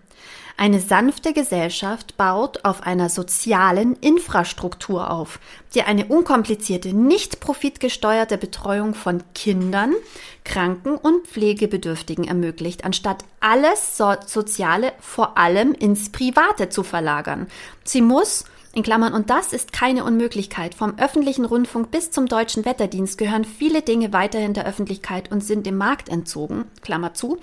[0.56, 5.40] Eine sanfte Gesellschaft baut auf einer sozialen Infrastruktur auf,
[5.74, 9.94] die eine unkomplizierte, nicht profitgesteuerte Betreuung von Kindern,
[10.44, 17.48] Kranken und Pflegebedürftigen ermöglicht, anstatt alles so Soziale vor allem ins Private zu verlagern.
[17.82, 20.74] Sie muss in Klammern, und das ist keine Unmöglichkeit.
[20.74, 25.66] Vom öffentlichen Rundfunk bis zum deutschen Wetterdienst gehören viele Dinge weiterhin der Öffentlichkeit und sind
[25.66, 27.38] dem Markt entzogen, Klammer zu,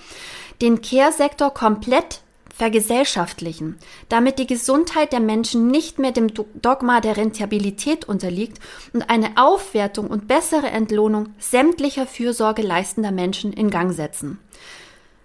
[0.62, 2.22] den Care-Sektor komplett
[2.56, 3.78] vergesellschaftlichen,
[4.10, 8.60] damit die Gesundheit der Menschen nicht mehr dem Dogma der Rentabilität unterliegt
[8.94, 14.40] und eine Aufwertung und bessere Entlohnung sämtlicher Fürsorge leistender Menschen in Gang setzen.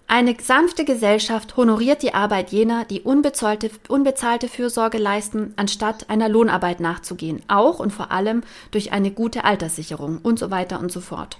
[0.09, 6.79] Eine sanfte Gesellschaft honoriert die Arbeit jener, die unbezahlte, unbezahlte Fürsorge leisten, anstatt einer Lohnarbeit
[6.79, 11.37] nachzugehen, auch und vor allem durch eine gute Alterssicherung und so weiter und so fort.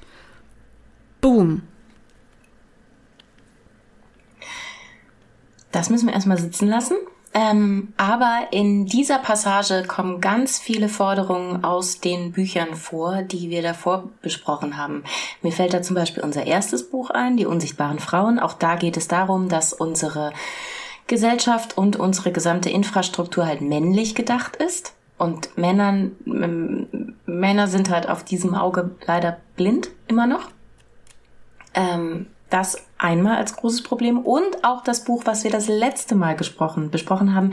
[1.21, 1.61] Boom.
[5.71, 6.97] Das müssen wir erstmal sitzen lassen.
[7.33, 13.61] Ähm, aber in dieser Passage kommen ganz viele Forderungen aus den Büchern vor, die wir
[13.61, 15.03] davor besprochen haben.
[15.41, 18.39] Mir fällt da zum Beispiel unser erstes Buch ein, Die unsichtbaren Frauen.
[18.39, 20.33] Auch da geht es darum, dass unsere
[21.05, 24.93] Gesellschaft und unsere gesamte Infrastruktur halt männlich gedacht ist.
[25.17, 30.49] Und Männern, ähm, Männer sind halt auf diesem Auge leider blind, immer noch.
[31.73, 36.35] Ähm, das einmal als großes Problem und auch das Buch, was wir das letzte Mal
[36.35, 37.51] gesprochen, besprochen haben,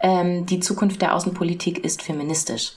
[0.00, 2.72] ähm, die Zukunft der Außenpolitik ist feministisch.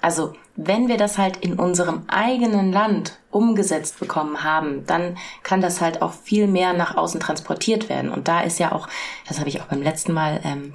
[0.00, 5.80] Also wenn wir das halt in unserem eigenen Land umgesetzt bekommen haben, dann kann das
[5.80, 8.10] halt auch viel mehr nach außen transportiert werden.
[8.10, 8.88] Und da ist ja auch,
[9.28, 10.74] das habe ich auch beim letzten Mal ähm,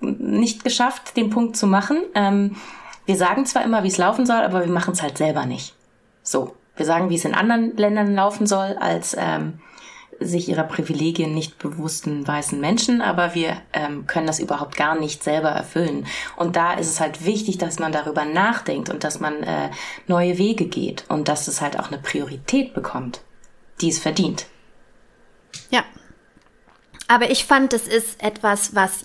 [0.00, 1.98] nicht geschafft, den Punkt zu machen.
[2.14, 2.56] Ähm,
[3.04, 5.74] wir sagen zwar immer, wie es laufen soll, aber wir machen es halt selber nicht.
[6.22, 9.60] So, wir sagen, wie es in anderen Ländern laufen soll, als ähm,
[10.24, 15.22] sich ihrer Privilegien nicht bewussten weißen Menschen, aber wir ähm, können das überhaupt gar nicht
[15.22, 16.06] selber erfüllen.
[16.36, 19.70] Und da ist es halt wichtig, dass man darüber nachdenkt und dass man äh,
[20.06, 23.20] neue Wege geht und dass es halt auch eine Priorität bekommt,
[23.80, 24.46] die es verdient.
[25.70, 25.84] Ja.
[27.08, 29.04] Aber ich fand, es ist etwas, was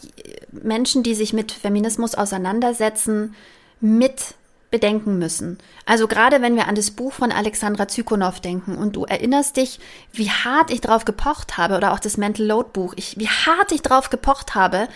[0.52, 3.36] Menschen, die sich mit Feminismus auseinandersetzen,
[3.80, 4.37] mit
[4.70, 5.58] bedenken müssen.
[5.86, 9.80] Also gerade wenn wir an das Buch von Alexandra Zykonow denken und du erinnerst dich,
[10.12, 13.72] wie hart ich drauf gepocht habe oder auch das Mental Load Buch, ich, wie hart
[13.72, 14.90] ich drauf gepocht habe,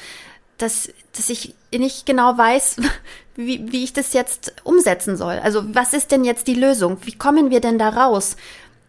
[0.57, 2.77] dass, dass ich nicht genau weiß,
[3.35, 5.39] wie, wie ich das jetzt umsetzen soll.
[5.39, 6.97] Also was ist denn jetzt die Lösung?
[7.03, 8.35] Wie kommen wir denn da raus?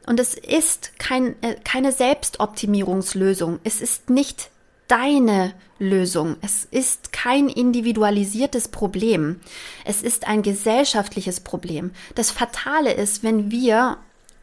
[0.07, 3.61] Und es ist kein, äh, keine Selbstoptimierungslösung.
[3.63, 4.51] Es ist nicht
[4.89, 6.37] deine Lösung.
[6.41, 9.41] Es ist kein individualisiertes Problem.
[9.85, 11.91] Es ist ein gesellschaftliches Problem.
[12.15, 13.99] Das Fatale ist, wenn wir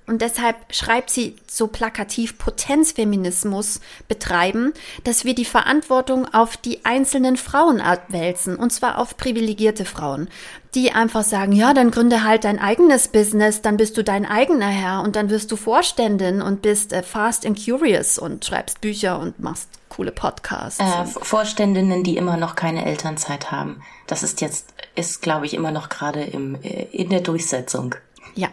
[0.05, 4.73] und deshalb schreibt sie so plakativ Potenzfeminismus betreiben,
[5.03, 10.27] dass wir die Verantwortung auf die einzelnen Frauen abwälzen, und zwar auf privilegierte Frauen,
[10.73, 14.69] die einfach sagen, ja, dann gründe halt dein eigenes Business, dann bist du dein eigener
[14.69, 19.19] Herr und dann wirst du Vorständin und bist äh, fast and curious und schreibst Bücher
[19.19, 20.79] und machst coole Podcasts.
[20.79, 23.81] Äh, Vorständinnen, die immer noch keine Elternzeit haben.
[24.07, 27.95] Das ist jetzt, ist glaube ich immer noch gerade im, äh, in der Durchsetzung.
[28.35, 28.49] Ja,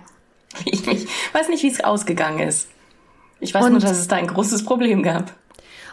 [0.65, 2.69] Ich, ich weiß nicht, wie es ausgegangen ist.
[3.41, 5.35] Ich weiß und, nur, dass es da ein großes Problem gab.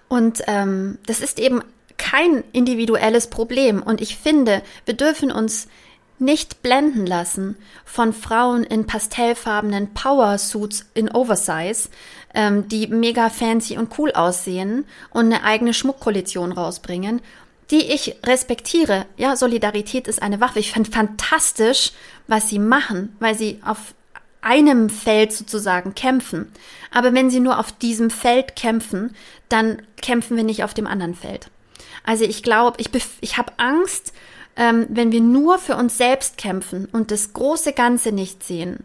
[0.07, 1.61] Und ähm, das ist eben
[1.97, 3.81] kein individuelles Problem.
[3.81, 5.67] Und ich finde, wir dürfen uns
[6.19, 11.89] nicht blenden lassen von Frauen in pastellfarbenen Power-Suits in Oversize,
[12.33, 17.21] ähm, die mega fancy und cool aussehen und eine eigene Schmuckkollektion rausbringen,
[17.71, 19.05] die ich respektiere.
[19.17, 20.59] Ja, Solidarität ist eine Waffe.
[20.59, 21.91] Ich finde fantastisch,
[22.27, 23.95] was sie machen, weil sie auf
[24.41, 26.51] einem Feld sozusagen kämpfen.
[26.91, 29.15] Aber wenn sie nur auf diesem Feld kämpfen,
[29.49, 31.49] dann kämpfen wir nicht auf dem anderen Feld.
[32.05, 32.89] Also ich glaube, ich,
[33.21, 34.13] ich habe Angst,
[34.55, 38.79] ähm, wenn wir nur für uns selbst kämpfen und das große Ganze nicht sehen,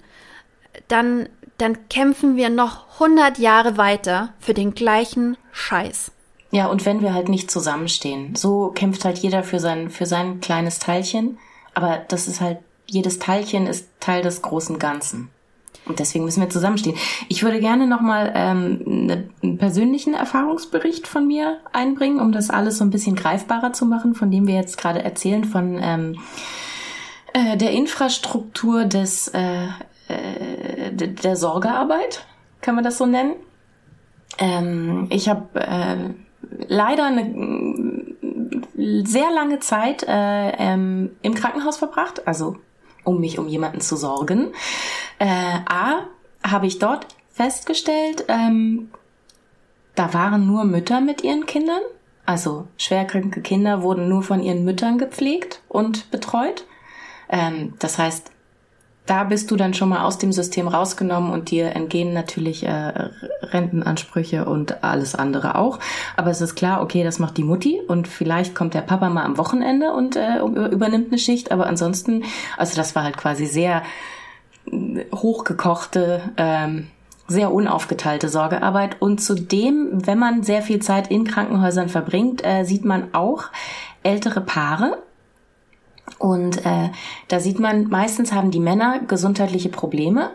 [0.88, 1.28] dann,
[1.58, 6.12] dann kämpfen wir noch 100 Jahre weiter für den gleichen Scheiß.
[6.50, 10.40] Ja, und wenn wir halt nicht zusammenstehen, so kämpft halt jeder für sein, für sein
[10.40, 11.38] kleines Teilchen,
[11.74, 15.30] aber das ist halt, jedes Teilchen ist Teil des großen Ganzen.
[15.88, 16.96] Und deswegen müssen wir zusammenstehen.
[17.28, 22.78] Ich würde gerne nochmal ähm, ne, einen persönlichen Erfahrungsbericht von mir einbringen, um das alles
[22.78, 26.18] so ein bisschen greifbarer zu machen, von dem wir jetzt gerade erzählen, von ähm,
[27.32, 29.66] äh, der Infrastruktur des äh,
[30.08, 32.24] äh, der Sorgearbeit,
[32.60, 33.34] kann man das so nennen.
[34.38, 35.96] Ähm, ich habe äh,
[36.66, 38.06] leider eine
[39.04, 42.56] sehr lange Zeit äh, ähm, im Krankenhaus verbracht, also
[43.08, 44.52] um mich um jemanden zu sorgen.
[45.18, 46.04] Äh, A,
[46.42, 48.90] habe ich dort festgestellt, ähm,
[49.94, 51.80] da waren nur Mütter mit ihren Kindern.
[52.24, 56.66] Also schwerkranke Kinder wurden nur von ihren Müttern gepflegt und betreut.
[57.28, 58.30] Ähm, das heißt,
[59.08, 63.08] da bist du dann schon mal aus dem System rausgenommen und dir entgehen natürlich äh,
[63.42, 65.78] Rentenansprüche und alles andere auch.
[66.16, 69.24] Aber es ist klar, okay, das macht die Mutti und vielleicht kommt der Papa mal
[69.24, 71.50] am Wochenende und äh, übernimmt eine Schicht.
[71.50, 72.24] Aber ansonsten,
[72.58, 73.82] also das war halt quasi sehr
[74.70, 76.88] äh, hochgekochte, ähm,
[77.28, 79.00] sehr unaufgeteilte Sorgearbeit.
[79.00, 83.44] Und zudem, wenn man sehr viel Zeit in Krankenhäusern verbringt, äh, sieht man auch
[84.02, 84.98] ältere Paare,
[86.18, 86.90] und äh,
[87.28, 90.30] da sieht man, meistens haben die Männer gesundheitliche Probleme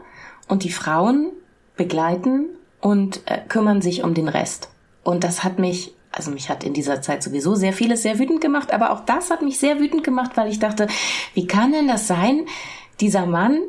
[0.48, 1.32] und die Frauen
[1.76, 2.46] begleiten
[2.82, 4.70] und äh, kümmern sich um den Rest.
[5.04, 8.42] Und das hat mich, also mich hat in dieser Zeit sowieso sehr vieles sehr wütend
[8.42, 10.88] gemacht, aber auch das hat mich sehr wütend gemacht, weil ich dachte,
[11.34, 12.46] wie kann denn das sein,
[13.00, 13.60] dieser Mann,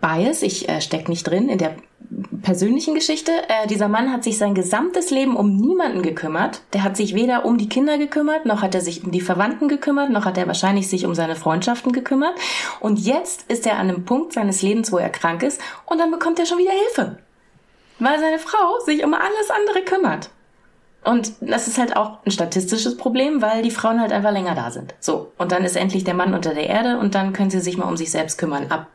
[0.00, 1.76] Bias, ich äh, steck nicht drin in der
[2.42, 3.32] persönlichen Geschichte.
[3.48, 6.62] Äh, dieser Mann hat sich sein gesamtes Leben um niemanden gekümmert.
[6.72, 9.68] Der hat sich weder um die Kinder gekümmert, noch hat er sich um die Verwandten
[9.68, 12.34] gekümmert, noch hat er wahrscheinlich sich um seine Freundschaften gekümmert.
[12.80, 16.10] Und jetzt ist er an einem Punkt seines Lebens, wo er krank ist und dann
[16.10, 17.18] bekommt er schon wieder Hilfe.
[17.98, 20.30] Weil seine Frau sich um alles andere kümmert.
[21.04, 24.70] Und das ist halt auch ein statistisches Problem, weil die Frauen halt einfach länger da
[24.70, 24.94] sind.
[25.00, 25.32] So.
[25.36, 27.88] Und dann ist endlich der Mann unter der Erde und dann können sie sich mal
[27.88, 28.70] um sich selbst kümmern.
[28.70, 28.88] Ab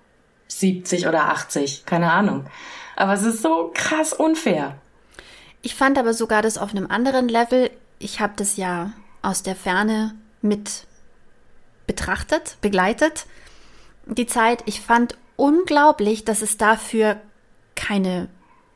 [0.47, 1.85] 70 oder 80.
[1.85, 2.45] Keine Ahnung.
[2.99, 4.75] Aber es ist so krass unfair.
[5.61, 7.71] Ich fand aber sogar das auf einem anderen Level.
[7.97, 10.85] Ich habe das ja aus der Ferne mit
[11.87, 13.25] betrachtet, begleitet.
[14.05, 17.15] Die Zeit, ich fand unglaublich, dass es dafür
[17.73, 18.27] keine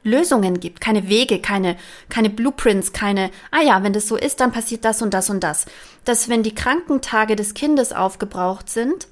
[0.04, 1.76] Lösungen gibt, keine Wege, keine,
[2.08, 5.44] keine Blueprints, keine, ah ja, wenn das so ist, dann passiert das und das und
[5.44, 5.66] das.
[6.06, 9.10] Dass wenn die Krankentage des Kindes aufgebraucht sind,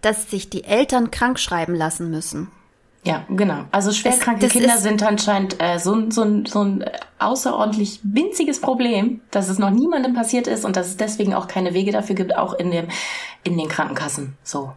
[0.00, 2.50] dass sich die Eltern krank schreiben lassen müssen.
[3.04, 3.64] Ja, genau.
[3.72, 6.84] Also schwerkranke das, das Kinder sind anscheinend äh, so, so, so ein
[7.18, 11.74] außerordentlich winziges Problem, dass es noch niemandem passiert ist und dass es deswegen auch keine
[11.74, 12.86] Wege dafür gibt, auch in, dem,
[13.42, 14.36] in den Krankenkassen.
[14.44, 14.72] So.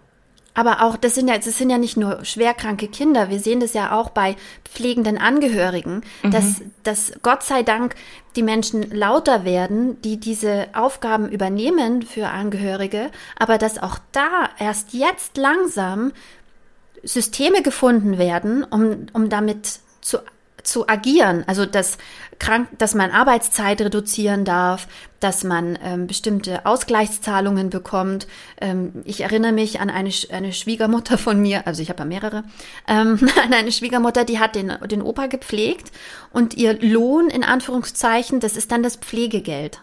[0.56, 3.30] Aber auch, das sind ja, das sind ja nicht nur schwerkranke Kinder.
[3.30, 6.32] Wir sehen das ja auch bei pflegenden Angehörigen, mhm.
[6.32, 7.94] dass, dass Gott sei Dank
[8.38, 14.94] die Menschen lauter werden, die diese Aufgaben übernehmen für Angehörige, aber dass auch da erst
[14.94, 16.14] jetzt langsam
[17.06, 20.20] Systeme gefunden werden, um, um damit zu,
[20.63, 21.44] zu agieren.
[21.48, 21.98] Also dass,
[22.39, 24.88] krank, dass man Arbeitszeit reduzieren darf,
[25.20, 28.28] dass man ähm, bestimmte Ausgleichszahlungen bekommt.
[28.60, 32.44] Ähm, ich erinnere mich an eine, eine Schwiegermutter von mir, also ich habe ja mehrere,
[32.88, 35.91] ähm, an eine Schwiegermutter, die hat den, den Opa gepflegt
[36.32, 39.82] und ihr Lohn in Anführungszeichen, das ist dann das Pflegegeld.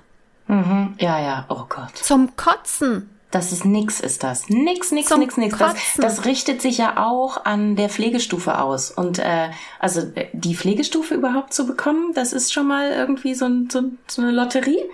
[0.48, 0.94] Mhm.
[0.98, 1.96] Ja, ja, oh Gott.
[1.96, 3.08] Zum Kotzen.
[3.32, 4.50] Das ist nix, ist das.
[4.50, 5.56] Nix, nix, Zum nix, nix.
[5.58, 8.90] Das, das richtet sich ja auch an der Pflegestufe aus.
[8.90, 9.48] Und äh,
[9.80, 13.84] also äh, die Pflegestufe überhaupt zu bekommen, das ist schon mal irgendwie so, ein, so,
[14.06, 14.84] so eine Lotterie.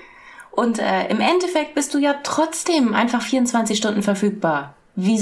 [0.52, 4.74] Und äh, im Endeffekt bist du ja trotzdem einfach 24 Stunden verfügbar.
[4.94, 5.20] Wie,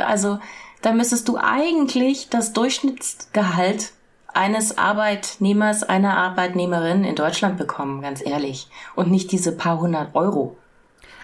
[0.00, 0.40] also
[0.82, 3.92] da müsstest du eigentlich das Durchschnittsgehalt
[4.34, 8.68] eines Arbeitnehmers, einer Arbeitnehmerin in Deutschland bekommen, ganz ehrlich.
[8.96, 10.56] Und nicht diese paar hundert Euro.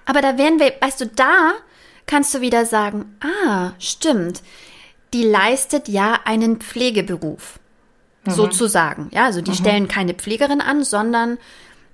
[0.07, 1.53] Aber da wären wir, weißt du, da
[2.07, 4.43] kannst du wieder sagen, ah, stimmt,
[5.13, 7.59] die leistet ja einen Pflegeberuf,
[8.25, 8.31] mhm.
[8.31, 9.09] sozusagen.
[9.13, 9.57] Ja, also die mhm.
[9.57, 11.39] stellen keine Pflegerin an, sondern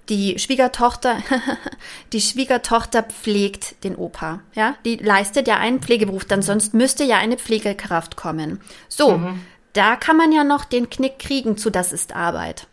[0.08, 1.18] die Schwiegertochter,
[2.12, 4.40] die Schwiegertochter pflegt den Opa.
[4.54, 8.60] Ja, die leistet ja einen Pflegeberuf, dann sonst müsste ja eine Pflegekraft kommen.
[8.88, 9.40] So, mhm.
[9.72, 12.66] da kann man ja noch den Knick kriegen zu, das ist Arbeit.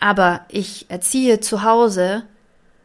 [0.00, 2.24] Aber ich erziehe zu Hause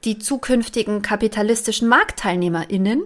[0.05, 3.03] die zukünftigen kapitalistischen MarktteilnehmerInnen,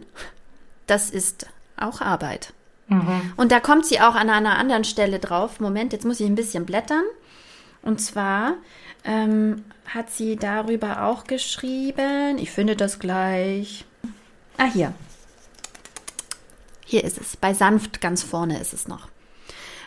[0.87, 2.53] das ist auch Arbeit.
[2.87, 3.33] Mhm.
[3.35, 5.59] Und da kommt sie auch an einer anderen Stelle drauf.
[5.59, 7.03] Moment, jetzt muss ich ein bisschen blättern.
[7.81, 8.55] Und zwar
[9.03, 12.37] ähm, hat sie darüber auch geschrieben.
[12.37, 13.85] Ich finde das gleich.
[14.57, 14.93] Ah, hier.
[16.85, 17.35] Hier ist es.
[17.37, 19.09] Bei sanft ganz vorne ist es noch.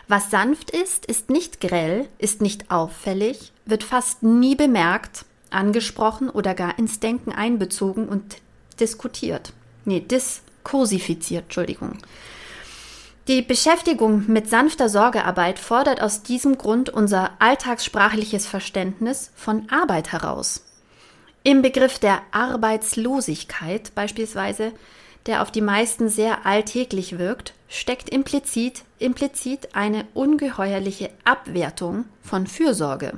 [0.07, 6.53] Was sanft ist, ist nicht grell, ist nicht auffällig, wird fast nie bemerkt, angesprochen oder
[6.53, 8.37] gar ins Denken einbezogen und
[8.79, 9.53] diskutiert.
[9.85, 11.97] Nee, diskursifiziert, Entschuldigung.
[13.27, 20.65] Die Beschäftigung mit sanfter Sorgearbeit fordert aus diesem Grund unser alltagssprachliches Verständnis von Arbeit heraus.
[21.43, 24.73] Im Begriff der Arbeitslosigkeit beispielsweise,
[25.27, 33.17] der auf die meisten sehr alltäglich wirkt, steckt implizit, implizit eine ungeheuerliche Abwertung von Fürsorge.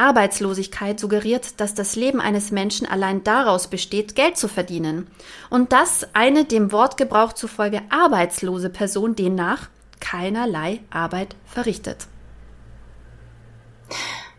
[0.00, 5.06] Arbeitslosigkeit suggeriert, dass das Leben eines Menschen allein daraus besteht, Geld zu verdienen.
[5.50, 9.68] Und dass eine dem Wortgebrauch zufolge arbeitslose Person demnach
[10.00, 12.06] keinerlei Arbeit verrichtet.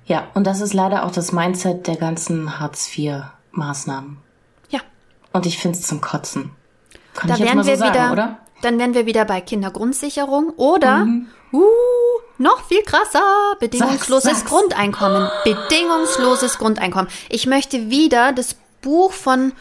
[0.05, 4.17] Ja, und das ist leider auch das Mindset der ganzen Hartz-IV-Maßnahmen.
[4.69, 4.79] Ja.
[5.31, 6.51] Und ich finde es zum Kotzen.
[7.13, 8.37] Kann da ich jetzt mal so sagen, wieder, oder?
[8.61, 11.27] Dann wären wir wieder bei Kindergrundsicherung oder mhm.
[11.51, 11.61] uh,
[12.37, 13.21] noch viel krasser,
[13.59, 14.51] bedingungsloses sag's, sag's.
[14.51, 15.29] Grundeinkommen.
[15.43, 17.09] Bedingungsloses Grundeinkommen.
[17.29, 19.53] Ich möchte wieder das Buch von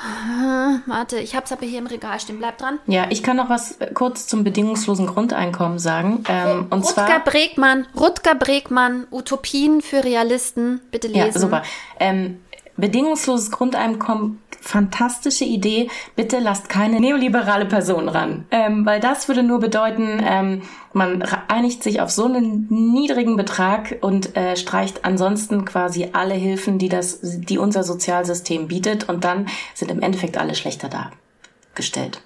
[0.86, 2.38] Warte, ich hab's aber hier im Regal stehen.
[2.38, 2.78] Bleib dran.
[2.86, 6.24] Ja, ich kann noch was kurz zum bedingungslosen Grundeinkommen sagen.
[6.28, 10.80] Ähm, und Rutger zwar Bregmann, Rutger Bregmann, Utopien für Realisten.
[10.90, 11.32] Bitte lesen.
[11.32, 11.62] Ja, super.
[11.98, 12.40] Ähm,
[12.76, 15.88] bedingungsloses Grundeinkommen fantastische Idee.
[16.16, 18.46] Bitte lasst keine neoliberale Person ran.
[18.50, 23.98] Ähm, weil das würde nur bedeuten, ähm, man einigt sich auf so einen niedrigen Betrag
[24.00, 29.46] und äh, streicht ansonsten quasi alle Hilfen, die das, die unser Sozialsystem bietet und dann
[29.74, 32.20] sind im Endeffekt alle schlechter dargestellt.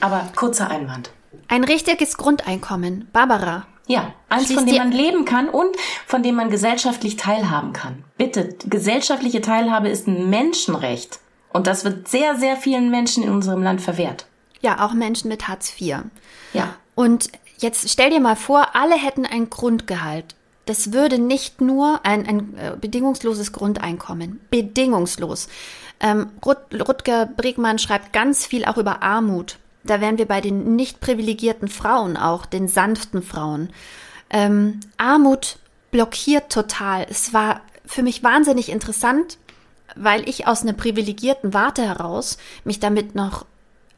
[0.00, 1.10] Aber kurzer Einwand.
[1.48, 3.08] Ein richtiges Grundeinkommen.
[3.12, 5.76] Barbara, Ja, eins, von dem man leben kann und
[6.06, 8.04] von dem man gesellschaftlich teilhaben kann.
[8.16, 11.20] Bitte, gesellschaftliche Teilhabe ist ein Menschenrecht.
[11.52, 14.26] Und das wird sehr, sehr vielen Menschen in unserem Land verwehrt.
[14.60, 15.98] Ja, auch Menschen mit Hartz IV.
[16.52, 16.74] Ja.
[16.94, 20.34] Und jetzt stell dir mal vor, alle hätten ein Grundgehalt.
[20.66, 24.40] Das würde nicht nur ein, ein äh, bedingungsloses Grundeinkommen.
[24.50, 25.48] Bedingungslos.
[25.98, 29.58] Ähm, Rut, Rutger Bregmann schreibt ganz viel auch über Armut.
[29.82, 33.70] Da wären wir bei den nicht privilegierten Frauen auch, den sanften Frauen.
[34.28, 35.58] Ähm, Armut
[35.90, 37.06] blockiert total.
[37.08, 39.38] Es war für mich wahnsinnig interessant,
[40.02, 43.46] weil ich aus einer privilegierten Warte heraus mich damit noch,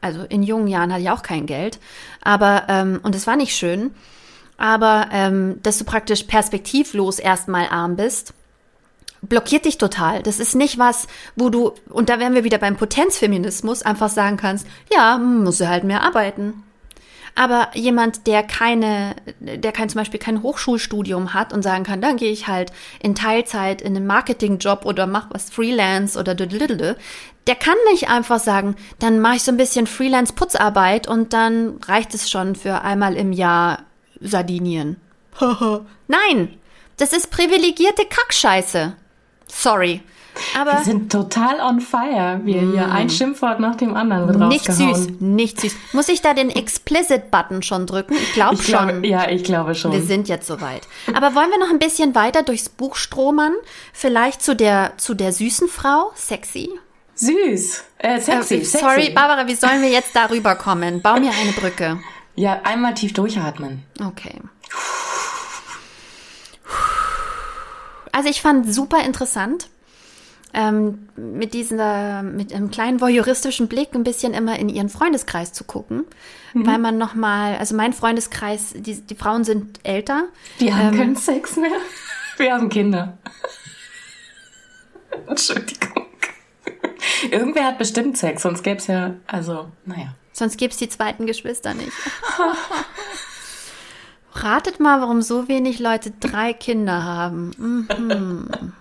[0.01, 1.79] also in jungen Jahren hatte ich auch kein Geld,
[2.23, 3.93] aber, ähm, und es war nicht schön,
[4.57, 8.35] aber ähm, dass du praktisch perspektivlos erstmal arm bist,
[9.23, 10.23] blockiert dich total.
[10.23, 14.37] Das ist nicht was, wo du, und da wären wir wieder beim Potenzfeminismus, einfach sagen
[14.37, 16.63] kannst, ja, muss er halt mehr arbeiten.
[17.35, 22.17] Aber jemand, der keine, der kein zum Beispiel kein Hochschulstudium hat und sagen kann, dann
[22.17, 26.97] gehe ich halt in Teilzeit in einen Marketingjob oder mach was Freelance oder dödelödel,
[27.47, 32.15] der kann nicht einfach sagen, dann mache ich so ein bisschen Freelance-Putzarbeit und dann reicht
[32.15, 33.85] es schon für einmal im Jahr
[34.21, 34.97] Sardinien.
[36.09, 36.59] Nein,
[36.99, 38.95] das ist privilegierte Kackscheiße.
[39.49, 40.03] Sorry.
[40.59, 42.41] Aber Wir sind total on fire.
[42.45, 44.49] Wir hier ein Schimpfwort nach dem anderen wird Mm.
[44.49, 45.75] nicht süß, nicht süß.
[45.93, 48.15] Muss ich da den Explicit-Button schon drücken?
[48.15, 49.05] Ich glaube Ich schon.
[49.05, 49.93] ja, ich glaube schon.
[49.93, 50.89] Wir sind jetzt soweit.
[51.15, 53.53] Aber wollen wir noch ein bisschen weiter durchs Buch stromern?
[53.93, 56.13] Vielleicht zu der, zu der süßen Frau?
[56.15, 56.71] Sexy?
[57.15, 57.85] Süß.
[57.99, 58.79] Äh, sexy, Äh, sexy.
[58.79, 61.03] Sorry, Barbara, wie sollen wir jetzt darüber kommen?
[61.03, 62.01] Bau mir eine Brücke.
[62.35, 63.83] Ja, einmal tief durchatmen.
[64.03, 64.41] Okay.
[68.13, 69.69] Also ich fand super interessant.
[70.55, 75.65] Ähm, mit dieser, mit einem kleinen voyeuristischen Blick ein bisschen immer in ihren Freundeskreis zu
[75.65, 76.05] gucken,
[76.53, 80.25] weil man noch mal, also mein Freundeskreis, die, die Frauen sind älter,
[80.61, 81.71] Die haben Ähm, keinen Sex mehr.
[82.37, 83.17] Wir haben Kinder.
[85.27, 86.07] Entschuldigung.
[87.31, 90.15] Irgendwer hat bestimmt Sex, sonst gäbe es ja, also, naja.
[90.33, 91.93] sonst gibt's die zweiten Geschwister nicht.
[94.35, 97.51] Ratet mal, warum so wenig Leute drei Kinder haben.
[97.57, 98.73] Mhm.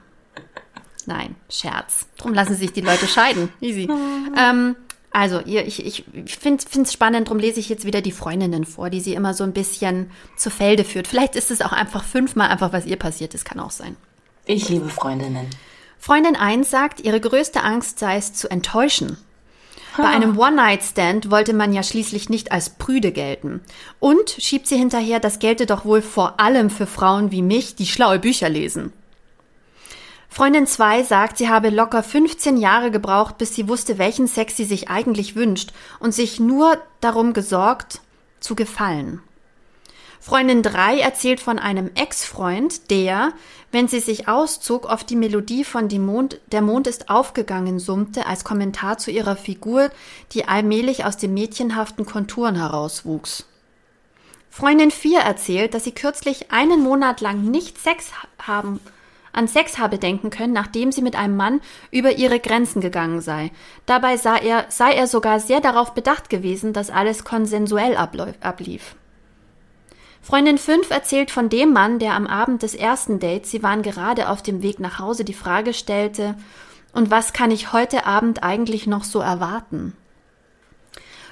[1.08, 2.08] Nein, Scherz.
[2.18, 3.50] Drum lassen sich die Leute scheiden.
[3.62, 3.90] Easy.
[4.38, 4.76] Ähm,
[5.12, 6.06] also, ihr, ich, ich
[6.40, 9.44] finde es spannend, drum lese ich jetzt wieder die Freundinnen vor, die sie immer so
[9.44, 11.08] ein bisschen zu Felde führt.
[11.08, 13.98] Vielleicht ist es auch einfach fünfmal einfach, was ihr passiert ist, kann auch sein.
[14.46, 15.48] Ich liebe Freundinnen.
[16.00, 19.18] Freundin 1 sagt, ihre größte Angst sei es zu enttäuschen.
[19.98, 23.60] Bei einem One-Night-Stand wollte man ja schließlich nicht als prüde gelten.
[24.00, 27.86] Und schiebt sie hinterher, das gelte doch wohl vor allem für Frauen wie mich, die
[27.86, 28.94] schlaue Bücher lesen.
[30.34, 34.64] Freundin 2 sagt, sie habe locker 15 Jahre gebraucht, bis sie wusste, welchen Sex sie
[34.64, 38.00] sich eigentlich wünscht und sich nur darum gesorgt,
[38.40, 39.22] zu gefallen.
[40.22, 43.34] Freundin 3 erzählt von einem Ex-Freund, der,
[43.74, 48.26] wenn sie sich auszog, auf die Melodie von Die Mond, Der Mond ist aufgegangen summte,
[48.26, 49.90] als Kommentar zu ihrer Figur,
[50.32, 53.48] die allmählich aus den mädchenhaften Konturen herauswuchs.
[54.50, 58.80] Freundin 4 erzählt, dass sie kürzlich einen Monat lang nicht Sex haben,
[59.34, 61.62] an Sex habe denken können, nachdem sie mit einem Mann
[61.92, 63.52] über ihre Grenzen gegangen sei.
[63.86, 68.96] Dabei sei er, sei er sogar sehr darauf bedacht gewesen, dass alles konsensuell ablief.
[70.22, 74.30] Freundin 5 erzählt von dem Mann, der am Abend des ersten Dates, sie waren gerade
[74.30, 76.36] auf dem Weg nach Hause, die Frage stellte,
[76.94, 79.96] und was kann ich heute Abend eigentlich noch so erwarten?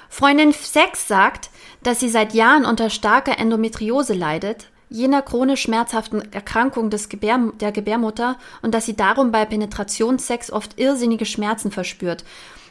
[0.08, 1.50] Freundin 6 sagt,
[1.84, 7.72] dass sie seit Jahren unter starker Endometriose leidet, jener chronisch schmerzhaften Erkrankung des Gebär, der
[7.72, 12.24] Gebärmutter, und dass sie darum bei Penetrationssex oft irrsinnige Schmerzen verspürt.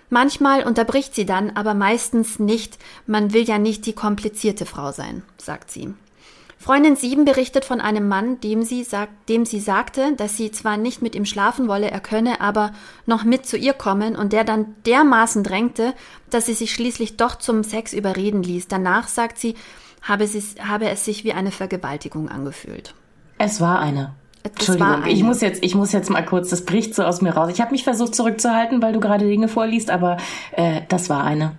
[0.09, 2.77] Manchmal unterbricht sie dann, aber meistens nicht.
[3.07, 5.93] Man will ja nicht die komplizierte Frau sein, sagt sie.
[6.61, 10.75] Freundin 7 berichtet von einem Mann, dem sie, sagt, dem sie sagte, dass sie zwar
[10.75, 12.73] nicht mit ihm schlafen wolle, er könne aber
[13.05, 15.93] noch mit zu ihr kommen und der dann dermaßen drängte,
[16.29, 18.67] dass sie sich schließlich doch zum Sex überreden ließ.
[18.67, 19.55] Danach, sagt sie,
[20.09, 22.93] habe, sie, habe es sich wie eine Vergewaltigung angefühlt.
[23.37, 24.15] Es war eine.
[24.43, 25.09] Es Entschuldigung, war eine.
[25.11, 27.49] ich muss jetzt, ich muss jetzt mal kurz, das bricht so aus mir raus.
[27.53, 30.17] Ich habe mich versucht zurückzuhalten, weil du gerade Dinge vorliest, aber
[30.51, 31.53] äh, das war eine.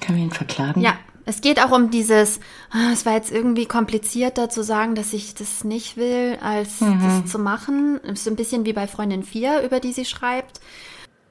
[0.00, 0.80] Kann man ihn verklagen?
[0.80, 0.94] Ja,
[1.26, 2.40] es geht auch um dieses,
[2.70, 7.30] ah, es war jetzt irgendwie komplizierter zu sagen, dass ich das nicht will, als das
[7.30, 7.98] zu machen.
[7.98, 10.60] Ist ein bisschen wie bei Freundin 4, über die sie schreibt.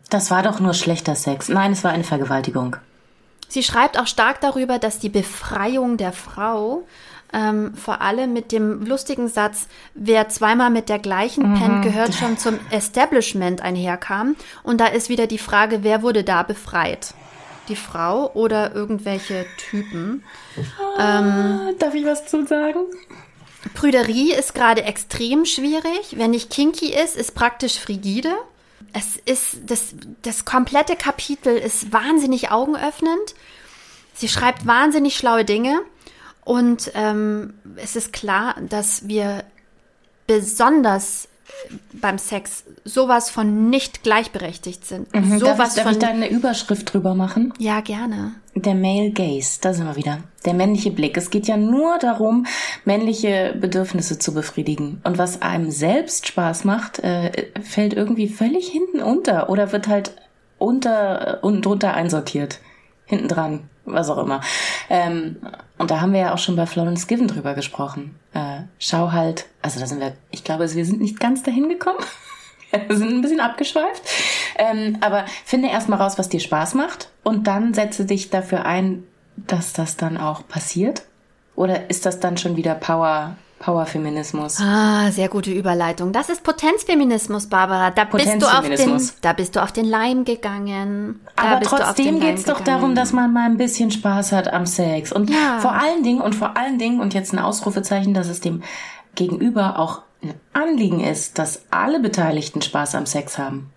[0.10, 1.50] Das war doch nur schlechter Sex.
[1.50, 2.78] Nein, es war eine Vergewaltigung.
[3.50, 6.84] Sie schreibt auch stark darüber, dass die Befreiung der Frau
[7.34, 12.38] ähm, vor allem mit dem lustigen Satz, wer zweimal mit der gleichen pennt, gehört schon
[12.38, 14.36] zum Establishment einherkam.
[14.64, 17.14] Und da ist wieder die Frage, wer wurde da befreit?
[17.68, 20.24] Die Frau oder irgendwelche Typen?
[20.98, 22.80] Ah, Darf ich was zu sagen?
[23.76, 26.16] Prüderie ist gerade extrem schwierig.
[26.16, 28.32] Wenn nicht kinky ist, ist praktisch frigide.
[28.94, 33.36] Es ist, das, das komplette Kapitel ist wahnsinnig augenöffnend.
[34.14, 35.82] Sie schreibt wahnsinnig schlaue Dinge.
[36.44, 39.44] Und ähm, es ist klar, dass wir
[40.28, 41.29] besonders
[41.94, 45.14] beim Sex sowas von nicht gleichberechtigt sind.
[45.14, 47.54] Mhm, sowas darf ich, darf von ich da eine Überschrift drüber machen?
[47.60, 48.34] ja gerne.
[48.56, 50.20] Der Male Gaze, da sind wir wieder.
[50.46, 51.16] Der männliche Blick.
[51.18, 52.46] Es geht ja nur darum,
[52.84, 55.02] männliche Bedürfnisse zu befriedigen.
[55.04, 60.14] Und was einem selbst Spaß macht, äh, fällt irgendwie völlig hinten unter oder wird halt
[60.58, 62.60] unter und drunter einsortiert.
[63.06, 64.42] Hinten dran, was auch immer.
[64.90, 65.38] Ähm,
[65.80, 68.20] und da haben wir ja auch schon bei Florence Given drüber gesprochen.
[68.34, 72.00] Äh, schau halt, also da sind wir, ich glaube, wir sind nicht ganz dahin gekommen.
[72.72, 74.04] Wir sind ein bisschen abgeschweift.
[74.60, 79.06] Ähm, aber finde erstmal raus, was dir Spaß macht und dann setze dich dafür ein,
[79.38, 81.02] dass das dann auch passiert.
[81.56, 84.60] Oder ist das dann schon wieder Power, Power-Feminismus?
[84.62, 86.12] Ah, sehr gute Überleitung.
[86.12, 87.92] Das ist Potenzfeminismus, Barbara.
[87.92, 91.20] Da bist du auf den, da bist du auf den Leim gegangen.
[91.36, 92.80] Da Aber trotzdem geht's doch gegangen.
[92.82, 95.12] darum, dass man mal ein bisschen Spaß hat am Sex.
[95.12, 95.60] Und Ja.
[95.60, 98.64] vor allen Dingen, und vor allen Dingen, und jetzt ein Ausrufezeichen, dass es dem
[99.16, 103.72] Gegenüber auch ein Anliegen ist, dass alle Beteiligten Spaß am Sex haben.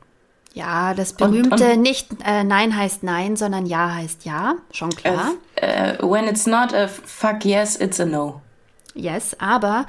[0.55, 4.55] Ja, das Und- berühmte nicht äh, Nein heißt Nein, sondern Ja heißt Ja.
[4.71, 5.31] Schon klar.
[5.57, 8.43] Äh, when it's not a fuck yes, it's a no.
[8.95, 9.87] Yes, aber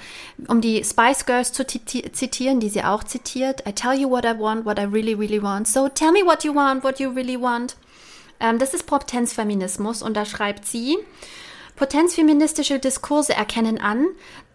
[0.48, 4.38] um die Spice Girls zu zitieren, die sie auch zitiert, I tell you what I
[4.38, 5.68] want, what I really, really want.
[5.68, 7.76] So tell me what you want, what you really want.
[8.40, 10.98] Ähm, das ist Potenzfeminismus und da schreibt sie,
[11.76, 14.08] potenzfeministische Diskurse erkennen an,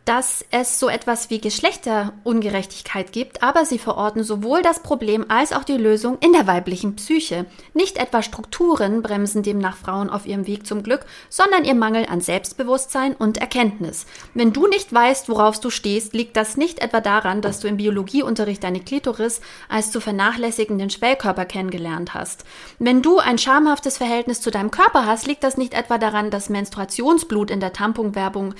[0.09, 5.65] dass es so etwas wie Geschlechterungerechtigkeit gibt, aber sie verorten sowohl das Problem als auch
[5.65, 7.45] die Lösung in der weiblichen Psyche.
[7.75, 12.23] Nicht etwa Strukturen bremsen demnach Frauen auf ihrem Weg zum Glück, sondern ihr Mangel an
[12.23, 14.07] Selbstbewusstsein und Erkenntnis.
[14.33, 17.77] Wenn du nicht weißt, worauf du stehst, liegt das nicht etwa daran, dass du im
[17.77, 22.47] Biologieunterricht deine Klitoris als zu vernachlässigenden Schwellkörper kennengelernt hast.
[22.79, 26.49] Wenn du ein schamhaftes Verhältnis zu deinem Körper hast, liegt das nicht etwa daran, dass
[26.49, 28.55] Menstruationsblut in der Tamponwerbung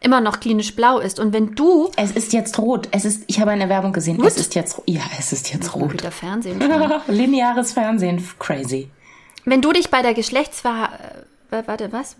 [0.00, 1.18] immer noch klinisch blau ist.
[1.18, 2.88] Und wenn du Es ist jetzt rot.
[2.92, 4.22] Es ist, ich habe eine Werbung gesehen.
[4.24, 5.92] Es ist jetzt, ja, es ist jetzt rot.
[5.92, 6.60] wieder Fernsehen.
[7.08, 8.90] Lineares Fernsehen, crazy.
[9.44, 10.90] Wenn du dich bei der Geschlechtsver
[11.50, 12.16] äh, warte, was?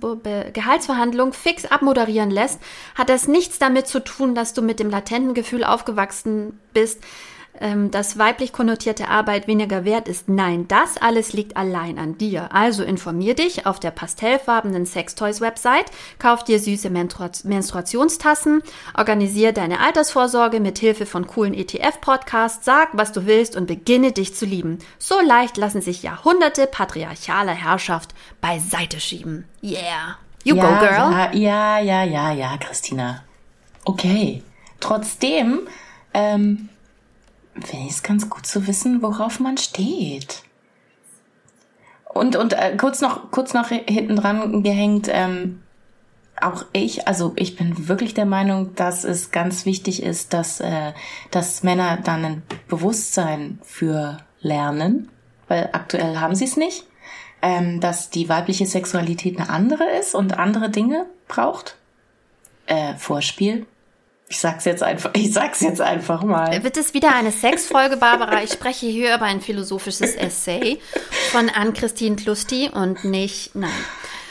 [0.53, 2.61] Gehaltsverhandlung fix abmoderieren lässt,
[2.95, 7.03] hat das nichts damit zu tun, dass du mit dem latenten Gefühl aufgewachsen bist,
[7.61, 10.29] ähm, dass weiblich konnotierte Arbeit weniger wert ist.
[10.29, 12.53] Nein, das alles liegt allein an dir.
[12.53, 15.87] Also informier dich auf der pastellfarbenen Sextoys-Website,
[16.19, 18.63] kauf dir süße Menstrua Menstruationstassen,
[18.97, 24.35] organisier deine Altersvorsorge mit Hilfe von coolen ETF-Podcasts, sag, was du willst und beginne dich
[24.35, 24.79] zu lieben.
[24.99, 29.45] So leicht lassen sich Jahrhunderte patriarchaler Herrschaft beiseite schieben.
[29.63, 30.17] Yeah.
[30.45, 31.41] You ja, go, girl.
[31.41, 33.23] Ja, ja, ja, ja, ja, Christina.
[33.85, 34.43] Okay.
[34.81, 35.61] Trotzdem,
[36.15, 36.69] ähm,
[37.63, 40.43] finde ich es ganz gut zu wissen, worauf man steht.
[42.05, 45.63] Und, und äh, kurz noch, kurz noch hinten dran gehängt, ähm,
[46.41, 50.93] auch ich, also ich bin wirklich der Meinung, dass es ganz wichtig ist, dass, äh,
[51.31, 55.11] dass Männer dann ein Bewusstsein für lernen,
[55.49, 56.85] weil aktuell haben sie es nicht,
[57.43, 61.77] ähm, dass die weibliche Sexualität eine andere ist und andere Dinge braucht.
[62.67, 63.67] Äh, Vorspiel.
[64.31, 66.63] Ich sag's jetzt einfach, ich sag's jetzt einfach mal.
[66.63, 68.43] Wird es wieder eine Sexfolge, Barbara?
[68.43, 70.79] Ich spreche hier über ein philosophisches Essay
[71.33, 73.71] von Ann-Christine Klusti und nicht, nein.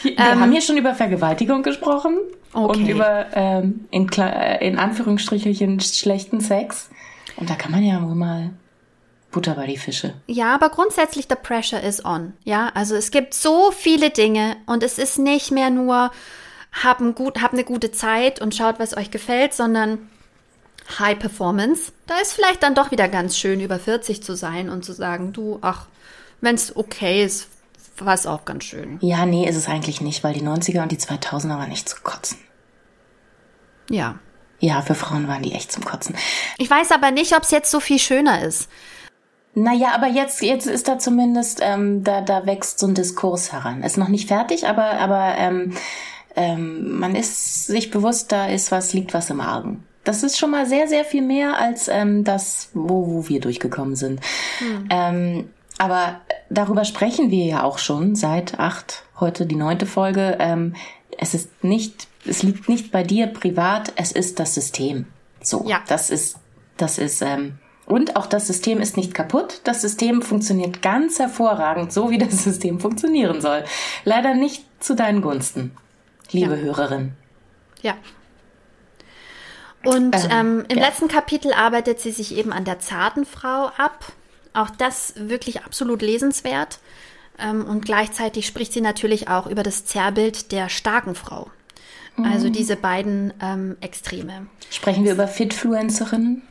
[0.03, 2.17] Wir haben hier schon über Vergewaltigung gesprochen
[2.53, 2.79] Okay.
[2.79, 6.89] und über ähm, in, äh, in Anführungsstrichen schlechten Sex.
[7.35, 8.51] Und da kann man ja wohl mal
[9.31, 10.13] Butter bei die Fische.
[10.27, 12.33] Ja, aber grundsätzlich the pressure is on.
[12.43, 16.11] Ja, also es gibt so viele Dinge und es ist nicht mehr nur
[16.72, 20.09] hab, ein gut, hab eine gute Zeit und schaut, was euch gefällt, sondern
[20.99, 21.91] High Performance.
[22.05, 25.34] Da ist vielleicht dann doch wieder ganz schön, über 40 zu sein und zu sagen,
[25.34, 25.88] du, ach,
[26.41, 27.49] wenn es okay ist,
[27.97, 28.99] war es auch ganz schön.
[29.01, 31.97] Ja, nee, ist es eigentlich nicht, weil die 90er und die 2000er waren nicht zu
[32.01, 32.38] kotzen.
[33.89, 34.20] Ja.
[34.59, 36.15] Ja, für Frauen waren die echt zum Kotzen.
[36.57, 38.70] Ich weiß aber nicht, ob es jetzt so viel schöner ist.
[39.53, 43.84] Naja, aber jetzt, jetzt ist da zumindest, ähm, da, da wächst so ein Diskurs heran.
[43.84, 45.74] Ist noch nicht fertig, aber, aber ähm,
[46.38, 49.83] ähm, man ist sich bewusst, da ist was, liegt was im Argen.
[50.03, 53.95] Das ist schon mal sehr, sehr viel mehr als ähm, das, wo, wo wir durchgekommen
[53.97, 54.21] sind.
[54.89, 60.38] Ähm, aber darüber sprechen wir ja auch schon seit acht, heute die neunte Folge.
[60.39, 60.75] Ähm,
[61.17, 65.07] es ist nicht, es liegt nicht bei dir privat, es ist das System.
[65.41, 65.81] So, Ja.
[65.88, 66.38] das ist,
[66.77, 69.61] das ist, ähm, und auch das System ist nicht kaputt.
[69.65, 73.63] Das System funktioniert ganz hervorragend, so wie das System funktionieren soll.
[74.05, 75.71] Leider nicht zu deinen Gunsten,
[76.32, 76.61] liebe Ja.
[76.61, 77.13] Hörerin.
[77.82, 77.95] Ja.
[79.84, 80.86] Und ähm, Ähm, im ja.
[80.86, 84.11] letzten Kapitel arbeitet sie sich eben an der zarten Frau ab.
[84.53, 86.80] Auch das wirklich absolut lesenswert.
[87.39, 91.51] Ähm, und gleichzeitig spricht sie natürlich auch über das Zerrbild der starken Frau.
[92.23, 94.47] Also diese beiden ähm, Extreme.
[94.71, 96.41] Sprechen wir über Fitfluencerinnen?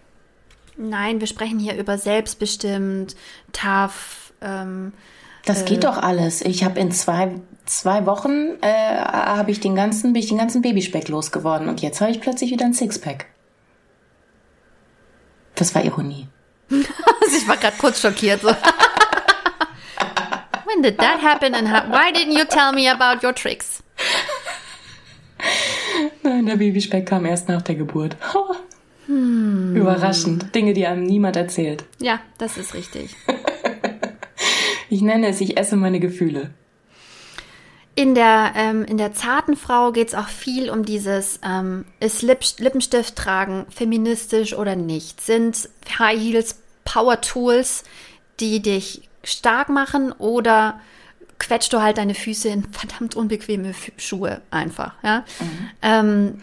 [0.77, 3.17] Nein, wir sprechen hier über selbstbestimmt,
[3.53, 4.33] tough.
[4.41, 4.93] Ähm,
[5.45, 6.41] Das geht doch alles.
[6.43, 10.63] Ich habe in zwei, zwei Wochen äh, habe ich den ganzen, bin ich den ganzen
[10.63, 13.27] Babyspeck losgeworden und jetzt habe ich plötzlich wieder ein Sixpack.
[15.55, 16.29] Das war Ironie.
[16.71, 16.85] also
[17.37, 18.43] ich war gerade kurz schockiert.
[18.43, 18.49] So.
[20.67, 23.83] When did that happen and how, why didn't you tell me about your tricks?
[26.23, 28.17] Nein, der Babyspeck kam erst nach der Geburt.
[29.09, 30.55] Überraschend.
[30.55, 31.85] Dinge, die einem niemand erzählt.
[31.99, 33.15] Ja, das ist richtig.
[34.89, 36.51] Ich nenne es, ich esse meine Gefühle.
[37.99, 42.21] In der, ähm, in der zarten Frau geht es auch viel um dieses, ähm, ist
[42.21, 45.23] Lip Lippenstift tragen feministisch oder nicht?
[45.23, 47.85] Sind High Heels Power Tools,
[48.39, 50.79] die dich stark machen oder
[51.39, 54.95] quetschst du halt deine Füße in verdammt unbequeme Schuhe einfach?
[55.03, 55.25] Ja?
[55.83, 56.39] Ähm,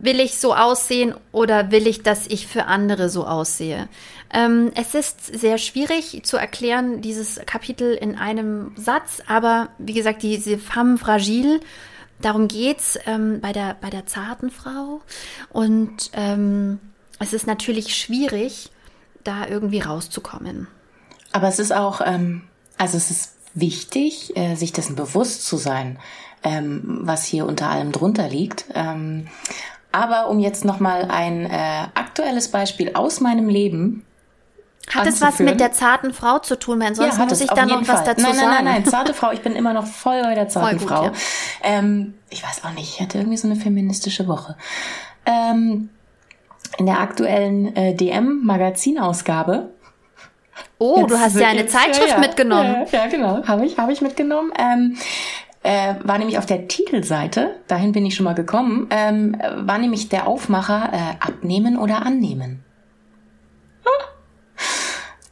[0.00, 3.88] will ich so aussehen oder will ich, dass ich für andere so aussehe?
[4.32, 10.22] Ähm, es ist sehr schwierig zu erklären, dieses Kapitel in einem Satz, aber wie gesagt,
[10.22, 11.60] diese femme fragile,
[12.20, 15.02] darum geht's ähm, bei, der, bei der zarten Frau.
[15.50, 16.80] Und ähm,
[17.18, 18.70] es ist natürlich schwierig,
[19.22, 20.66] da irgendwie rauszukommen.
[21.32, 22.42] Aber es ist auch, ähm,
[22.78, 25.98] also es ist wichtig, äh, sich dessen bewusst zu sein,
[26.42, 28.66] ähm, was hier unter allem drunter liegt.
[28.74, 29.28] Ähm,
[29.92, 34.04] aber um jetzt nochmal ein äh, aktuelles Beispiel aus meinem Leben
[34.88, 36.80] Hat es was mit der zarten Frau zu tun?
[36.80, 38.04] Weil ansonsten hat muss es ich da noch was Fall.
[38.06, 38.64] dazu nein, nein, sagen.
[38.64, 41.04] Nein, nein, zarte Frau, ich bin immer noch voll bei der zarten gut, Frau.
[41.04, 41.12] ja.
[41.62, 44.56] Ähm, ich weiß auch nicht, ich hatte irgendwie so eine feministische Woche.
[45.26, 45.90] Ähm,
[46.78, 49.70] in der aktuellen äh, DM-Magazinausgabe
[50.78, 52.20] Oh, du Jetzt hast wird ja eine jetzt- Zeitschrift ja, ja.
[52.20, 52.86] mitgenommen.
[52.90, 54.52] Ja, ja genau, habe ich, habe ich mitgenommen.
[54.58, 54.96] Ähm,
[55.62, 60.08] äh, war nämlich auf der Titelseite, dahin bin ich schon mal gekommen, ähm, war nämlich
[60.08, 62.64] der Aufmacher äh, abnehmen oder annehmen.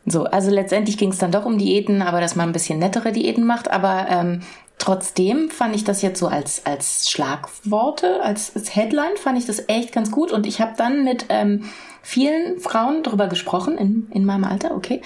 [0.07, 3.13] So, also letztendlich ging es dann doch um Diäten, aber dass man ein bisschen nettere
[3.13, 3.71] Diäten macht.
[3.71, 4.41] Aber ähm,
[4.79, 9.69] trotzdem fand ich das jetzt so als, als Schlagworte, als, als Headline, fand ich das
[9.69, 10.33] echt ganz gut.
[10.33, 11.65] Und ich habe dann mit ähm,
[12.03, 15.03] vielen Frauen darüber gesprochen, in, in meinem Alter, okay.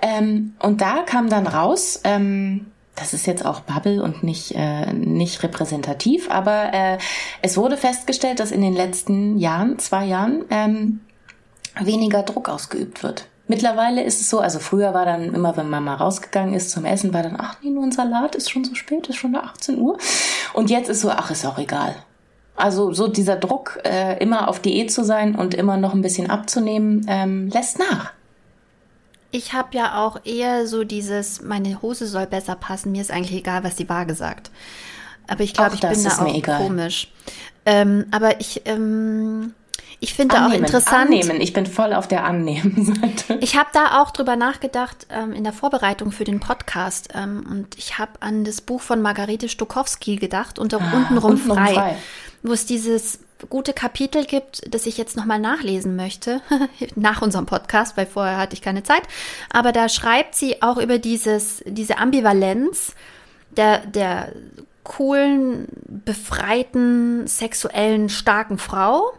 [0.00, 4.92] Ähm, und da kam dann raus, ähm, das ist jetzt auch Bubble und nicht, äh,
[4.92, 6.98] nicht repräsentativ, aber äh,
[7.40, 11.00] es wurde festgestellt, dass in den letzten Jahren, zwei Jahren, ähm,
[11.80, 13.26] weniger Druck ausgeübt wird.
[13.48, 16.84] Mittlerweile ist es so, also früher war dann immer, wenn man mal rausgegangen ist zum
[16.84, 19.78] Essen, war dann, ach nee, nur ein Salat ist schon so spät, ist schon 18
[19.78, 19.98] Uhr.
[20.52, 21.96] Und jetzt ist so, ach, ist auch egal.
[22.54, 26.30] Also so dieser Druck, äh, immer auf Diät zu sein und immer noch ein bisschen
[26.30, 28.12] abzunehmen, ähm, lässt nach.
[29.30, 33.38] Ich habe ja auch eher so dieses, meine Hose soll besser passen, mir ist eigentlich
[33.38, 34.50] egal, was die Waage sagt.
[35.28, 36.58] Aber ich glaube, ich das bin da ist mir auch egal.
[36.58, 37.10] komisch.
[37.64, 39.54] Ähm, aber ich, ähm,
[40.00, 41.06] ich finde auch interessant.
[41.06, 41.40] Annehmen.
[41.40, 43.38] Ich bin voll auf der Annehmen-Seite.
[43.40, 47.78] Ich habe da auch drüber nachgedacht ähm, in der Vorbereitung für den Podcast ähm, und
[47.78, 51.96] ich habe an das Buch von Margarete Stokowski gedacht, unter, untenrum, Ah, Untenrum frei, frei.
[52.42, 56.40] Wo es dieses gute Kapitel gibt, das ich jetzt nochmal nachlesen möchte,
[56.94, 59.02] nach unserem Podcast, weil vorher hatte ich keine Zeit.
[59.50, 62.94] Aber da schreibt sie auch über dieses, diese Ambivalenz
[63.56, 64.32] der, der
[64.84, 69.12] coolen, befreiten, sexuellen, starken Frau.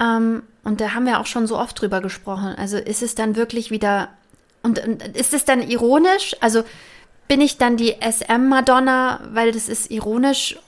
[0.00, 2.54] Ähm, und da haben wir auch schon so oft drüber gesprochen.
[2.56, 4.08] Also ist es dann wirklich wieder,
[4.62, 6.36] und, und ist es dann ironisch?
[6.40, 6.62] Also
[7.28, 10.58] bin ich dann die SM-Madonna, weil das ist ironisch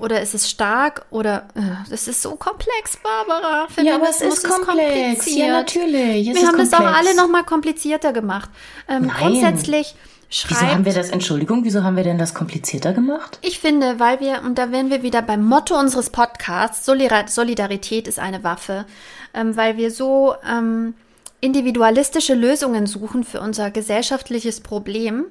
[0.00, 3.68] oder ist es stark oder äh, das ist so komplex, Barbara.
[3.82, 5.26] Ja, aber es ist komplex.
[5.34, 6.28] Ja, natürlich.
[6.28, 6.98] Es Wir haben das auch komplex.
[6.98, 8.50] alle noch mal komplizierter gemacht.
[8.88, 9.16] Ähm, Nein.
[9.18, 9.94] grundsätzlich
[10.32, 13.38] Wieso haben schreibt wir das, Entschuldigung, wieso haben wir denn das komplizierter gemacht?
[13.42, 18.06] ich finde, weil wir, und da wären wir wieder beim Motto unseres Podcasts, Solidar- Solidarität
[18.06, 18.86] ist eine Waffe,
[19.34, 20.94] ähm, weil wir so ähm,
[21.40, 25.24] individualistische Lösungen suchen für unser gesellschaftliches Problem.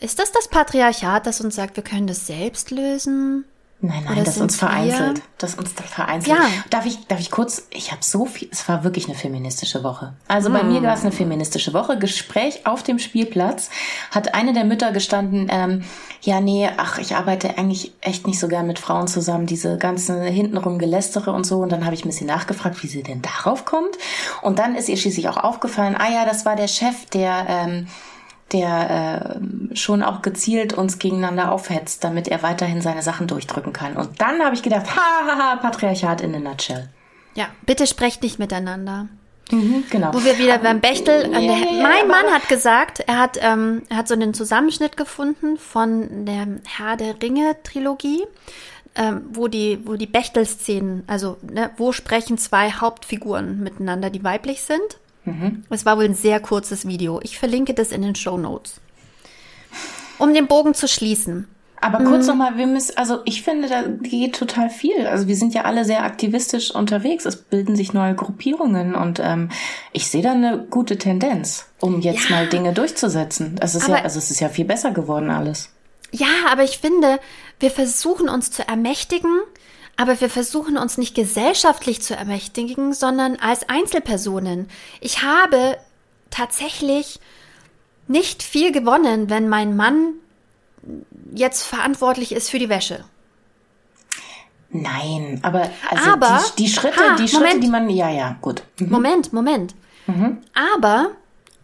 [0.00, 3.44] Ist das das Patriarchat, das uns sagt, wir können das selbst lösen?
[3.82, 4.68] Nein, nein, Oder das uns sind's wir?
[4.68, 5.22] vereinzelt.
[5.38, 6.36] Das uns vereinzelt.
[6.38, 6.44] Ja.
[6.68, 10.12] Darf ich, darf ich kurz, ich habe so viel, es war wirklich eine feministische Woche.
[10.28, 11.98] Also bei mir war es eine feministische Woche.
[11.98, 13.70] Gespräch auf dem Spielplatz
[14.10, 15.82] hat eine der Mütter gestanden, ähm,
[16.20, 20.20] ja, nee, ach, ich arbeite eigentlich echt nicht so gern mit Frauen zusammen, diese ganzen
[20.22, 21.60] hintenrum Gelästere und so.
[21.60, 23.96] Und dann habe ich ein bisschen nachgefragt, wie sie denn darauf kommt.
[24.42, 27.86] Und dann ist ihr schließlich auch aufgefallen, ah ja, das war der Chef, der, ähm,
[28.52, 29.40] der
[29.72, 33.96] äh, schon auch gezielt uns gegeneinander aufhetzt, damit er weiterhin seine Sachen durchdrücken kann.
[33.96, 36.88] Und dann habe ich gedacht, ha, ha, ha, Patriarchat in a nutshell.
[37.34, 39.08] Ja, bitte sprecht nicht miteinander.
[39.50, 40.12] Mhm, genau.
[40.14, 41.24] Wo wir wieder beim Bechtel.
[41.24, 44.34] äh, Ja, der, ja, mein Mann hat gesagt, er hat, ähm, er hat so einen
[44.34, 48.24] Zusammenschnitt gefunden von der Herr der Ringe Trilogie,
[48.94, 54.62] ähm, wo die, wo die Bechtel-Szenen, also ne, wo sprechen zwei Hauptfiguren miteinander, die weiblich
[54.62, 54.98] sind.
[55.24, 55.64] Mhm.
[55.70, 57.20] Es war wohl ein sehr kurzes Video.
[57.22, 58.80] Ich verlinke das in den Show Notes.
[60.18, 61.46] Um den Bogen zu schließen.
[61.82, 62.04] Aber Mhm.
[62.06, 65.06] kurz nochmal, wir müssen, also ich finde, da geht total viel.
[65.06, 67.24] Also wir sind ja alle sehr aktivistisch unterwegs.
[67.24, 69.48] Es bilden sich neue Gruppierungen und ähm,
[69.92, 72.36] ich sehe da eine gute Tendenz, um jetzt Ja.
[72.36, 73.56] mal Dinge durchzusetzen.
[73.62, 75.70] Es ist ja, Aber- also es ist ja viel besser geworden alles.
[76.12, 77.18] Ja, aber ich finde,
[77.60, 79.30] wir versuchen uns zu ermächtigen,
[80.00, 84.66] aber wir versuchen uns nicht gesellschaftlich zu ermächtigen, sondern als Einzelpersonen.
[85.02, 85.76] Ich habe
[86.30, 87.20] tatsächlich
[88.08, 90.14] nicht viel gewonnen, wenn mein Mann
[91.34, 93.04] jetzt verantwortlich ist für die Wäsche.
[94.70, 97.64] Nein, aber also Aber- die, die Schritte, Ha, die Schritte, Moment.
[97.64, 98.62] die man, ja, ja, gut.
[98.78, 98.88] Mhm.
[98.90, 99.74] Moment, Moment.
[100.54, 101.10] Aber,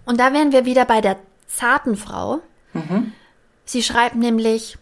[0.04, 1.16] und da wären wir wieder bei der
[1.48, 2.40] zarten Frau.
[3.64, 4.76] Sie schreibt nämlich,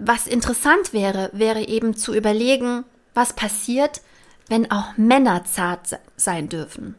[0.00, 2.84] was interessant wäre, wäre eben zu überlegen,
[3.14, 4.00] was passiert,
[4.48, 6.94] wenn auch Männer zart se- sein dürfen.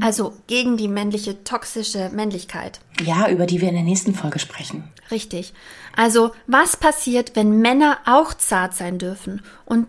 [0.00, 2.80] Also gegen die männliche toxische Männlichkeit.
[3.04, 4.84] Ja, über die wir in der nächsten Folge sprechen.
[5.10, 5.52] Richtig.
[5.94, 9.42] Also, was passiert, wenn Männer auch zart sein dürfen?
[9.66, 9.86] Und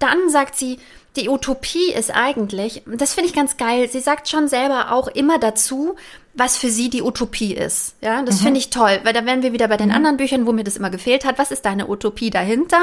[0.00, 0.78] dann sagt sie,
[1.14, 5.38] die Utopie ist eigentlich, das finde ich ganz geil, sie sagt schon selber auch immer
[5.38, 5.94] dazu,
[6.38, 7.94] was für sie die Utopie ist.
[8.00, 10.52] Ja, das finde ich toll, weil da wären wir wieder bei den anderen Büchern, wo
[10.52, 11.38] mir das immer gefehlt hat.
[11.38, 12.80] Was ist deine Utopie dahinter?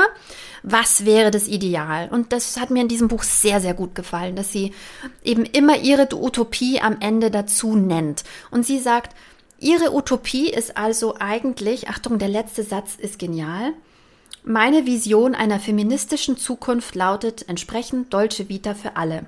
[0.64, 2.10] Was wäre das Ideal?
[2.12, 4.74] Und das hat mir in diesem Buch sehr, sehr gut gefallen, dass sie
[5.24, 8.24] eben immer ihre Utopie am Ende dazu nennt.
[8.52, 9.16] Und sie sagt,
[9.58, 13.74] Ihre Utopie ist also eigentlich, Achtung, der letzte Satz ist genial.
[14.44, 19.26] Meine Vision einer feministischen Zukunft lautet entsprechend Dolce Vita für alle.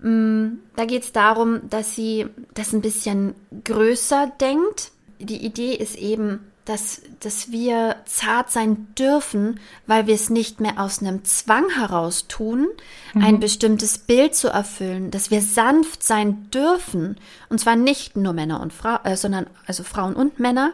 [0.00, 3.34] Mm, Da geht es darum, dass sie das ein bisschen
[3.64, 4.92] größer denkt.
[5.18, 10.78] Die Idee ist eben, dass, dass wir zart sein dürfen, weil wir es nicht mehr
[10.78, 12.68] aus einem Zwang heraus tun,
[13.14, 17.16] ein bestimmtes Bild zu erfüllen, dass wir sanft sein dürfen,
[17.48, 20.72] und zwar nicht nur Männer und Frauen, äh, sondern also Frauen und Männer,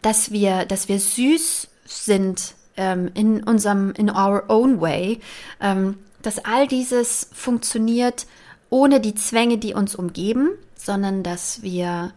[0.00, 5.20] dass wir, dass wir süß sind ähm, in unserem, in our own way,
[5.60, 8.26] ähm, dass all dieses funktioniert
[8.72, 12.14] ohne die Zwänge, die uns umgeben, sondern dass wir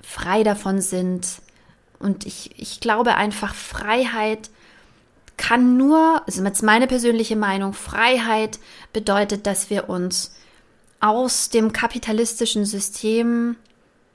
[0.00, 1.26] frei davon sind.
[1.98, 4.48] Und ich, ich glaube einfach, Freiheit
[5.36, 8.60] kann nur, also jetzt meine persönliche Meinung, Freiheit
[8.92, 10.36] bedeutet, dass wir uns
[11.00, 13.56] aus dem kapitalistischen System,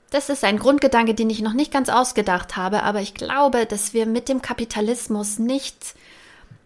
[0.08, 3.92] das ist ein Grundgedanke, den ich noch nicht ganz ausgedacht habe, aber ich glaube, dass
[3.92, 5.94] wir mit dem Kapitalismus nicht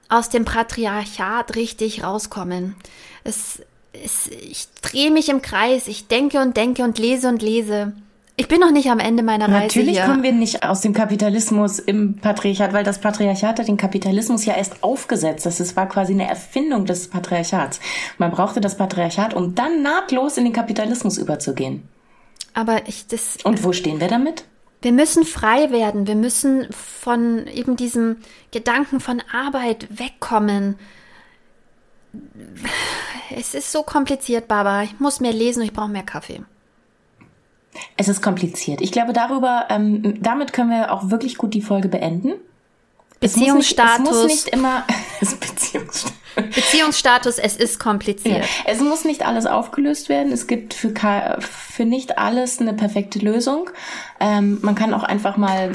[0.09, 2.77] aus dem Patriarchat richtig rauskommen.
[3.25, 3.63] Es,
[3.93, 7.93] es, ich drehe mich im Kreis, ich denke und denke und lese und lese.
[8.41, 10.07] Ich bin noch nicht am Ende meiner Reise Natürlich hier.
[10.07, 14.55] kommen wir nicht aus dem Kapitalismus im Patriarchat, weil das Patriarchat hat den Kapitalismus ja
[14.55, 15.45] erst aufgesetzt.
[15.45, 17.81] Das ist, war quasi eine Erfindung des Patriarchats.
[18.17, 21.89] Man brauchte das Patriarchat, um dann nahtlos in den Kapitalismus überzugehen.
[22.55, 24.45] aber ich, das, Und wo stehen wir damit?
[24.83, 26.07] Wir müssen frei werden.
[26.07, 28.19] Wir müssen von eben diesem
[28.53, 30.77] Gedanken von Arbeit wegkommen.
[33.37, 34.83] Es ist so kompliziert, Barbara.
[34.85, 36.43] Ich muss mehr lesen und ich brauche mehr Kaffee.
[37.97, 38.81] Es ist kompliziert.
[38.81, 42.33] Ich glaube, darüber, ähm, damit können wir auch wirklich gut die Folge beenden.
[43.21, 44.27] Es muss nicht- Es muss Beziehungsstatus.
[44.27, 44.85] nicht immer,
[45.21, 46.13] Beziehungsstatus.
[46.55, 48.45] Beziehungsstatus, es ist kompliziert.
[48.65, 50.33] Es muss nicht alles aufgelöst werden.
[50.33, 50.93] Es gibt für,
[51.41, 53.69] für nicht alles eine perfekte Lösung.
[54.21, 55.73] Ähm, man kann auch einfach mal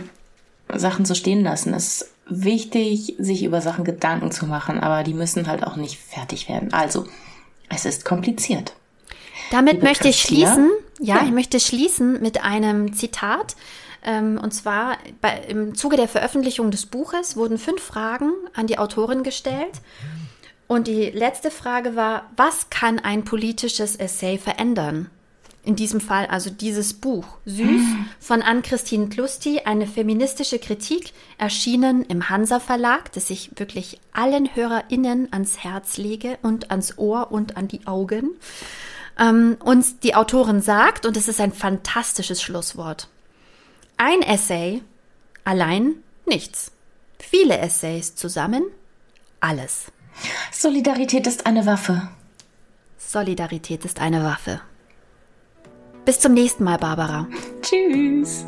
[0.73, 1.73] Sachen so stehen lassen.
[1.73, 5.99] Es ist wichtig, sich über Sachen Gedanken zu machen, aber die müssen halt auch nicht
[5.99, 6.71] fertig werden.
[6.73, 7.05] Also,
[7.73, 8.73] es ist kompliziert.
[9.51, 10.69] Damit Liebe möchte ich schließen.
[10.99, 11.25] Ja, Ja.
[11.25, 13.55] ich möchte schließen mit einem Zitat.
[14.05, 18.77] Ähm, und zwar bei, im Zuge der Veröffentlichung des Buches wurden fünf Fragen an die
[18.77, 19.81] Autorin gestellt.
[20.67, 25.09] Und die letzte Frage war, was kann ein politisches Essay verändern?
[25.65, 27.81] In diesem Fall also dieses Buch, Süß,
[28.19, 35.31] von Ann-Christine Klusti, eine feministische Kritik, erschienen im Hansa Verlag, das ich wirklich allen HörerInnen
[35.31, 38.31] ans Herz lege und ans Ohr und an die Augen.
[39.17, 43.07] Ähm, und die Autorin sagt, und es ist ein fantastisches Schlusswort,
[43.95, 44.81] ein Essay
[45.45, 45.95] allein
[46.25, 46.71] nichts.
[47.19, 48.63] Viele Essays zusammen
[49.39, 49.93] alles.
[50.51, 52.09] Solidarität ist eine Waffe.
[52.97, 54.61] Solidarität ist eine Waffe.
[56.05, 57.27] Bis zum nächsten Mal, Barbara.
[57.61, 58.45] Tschüss.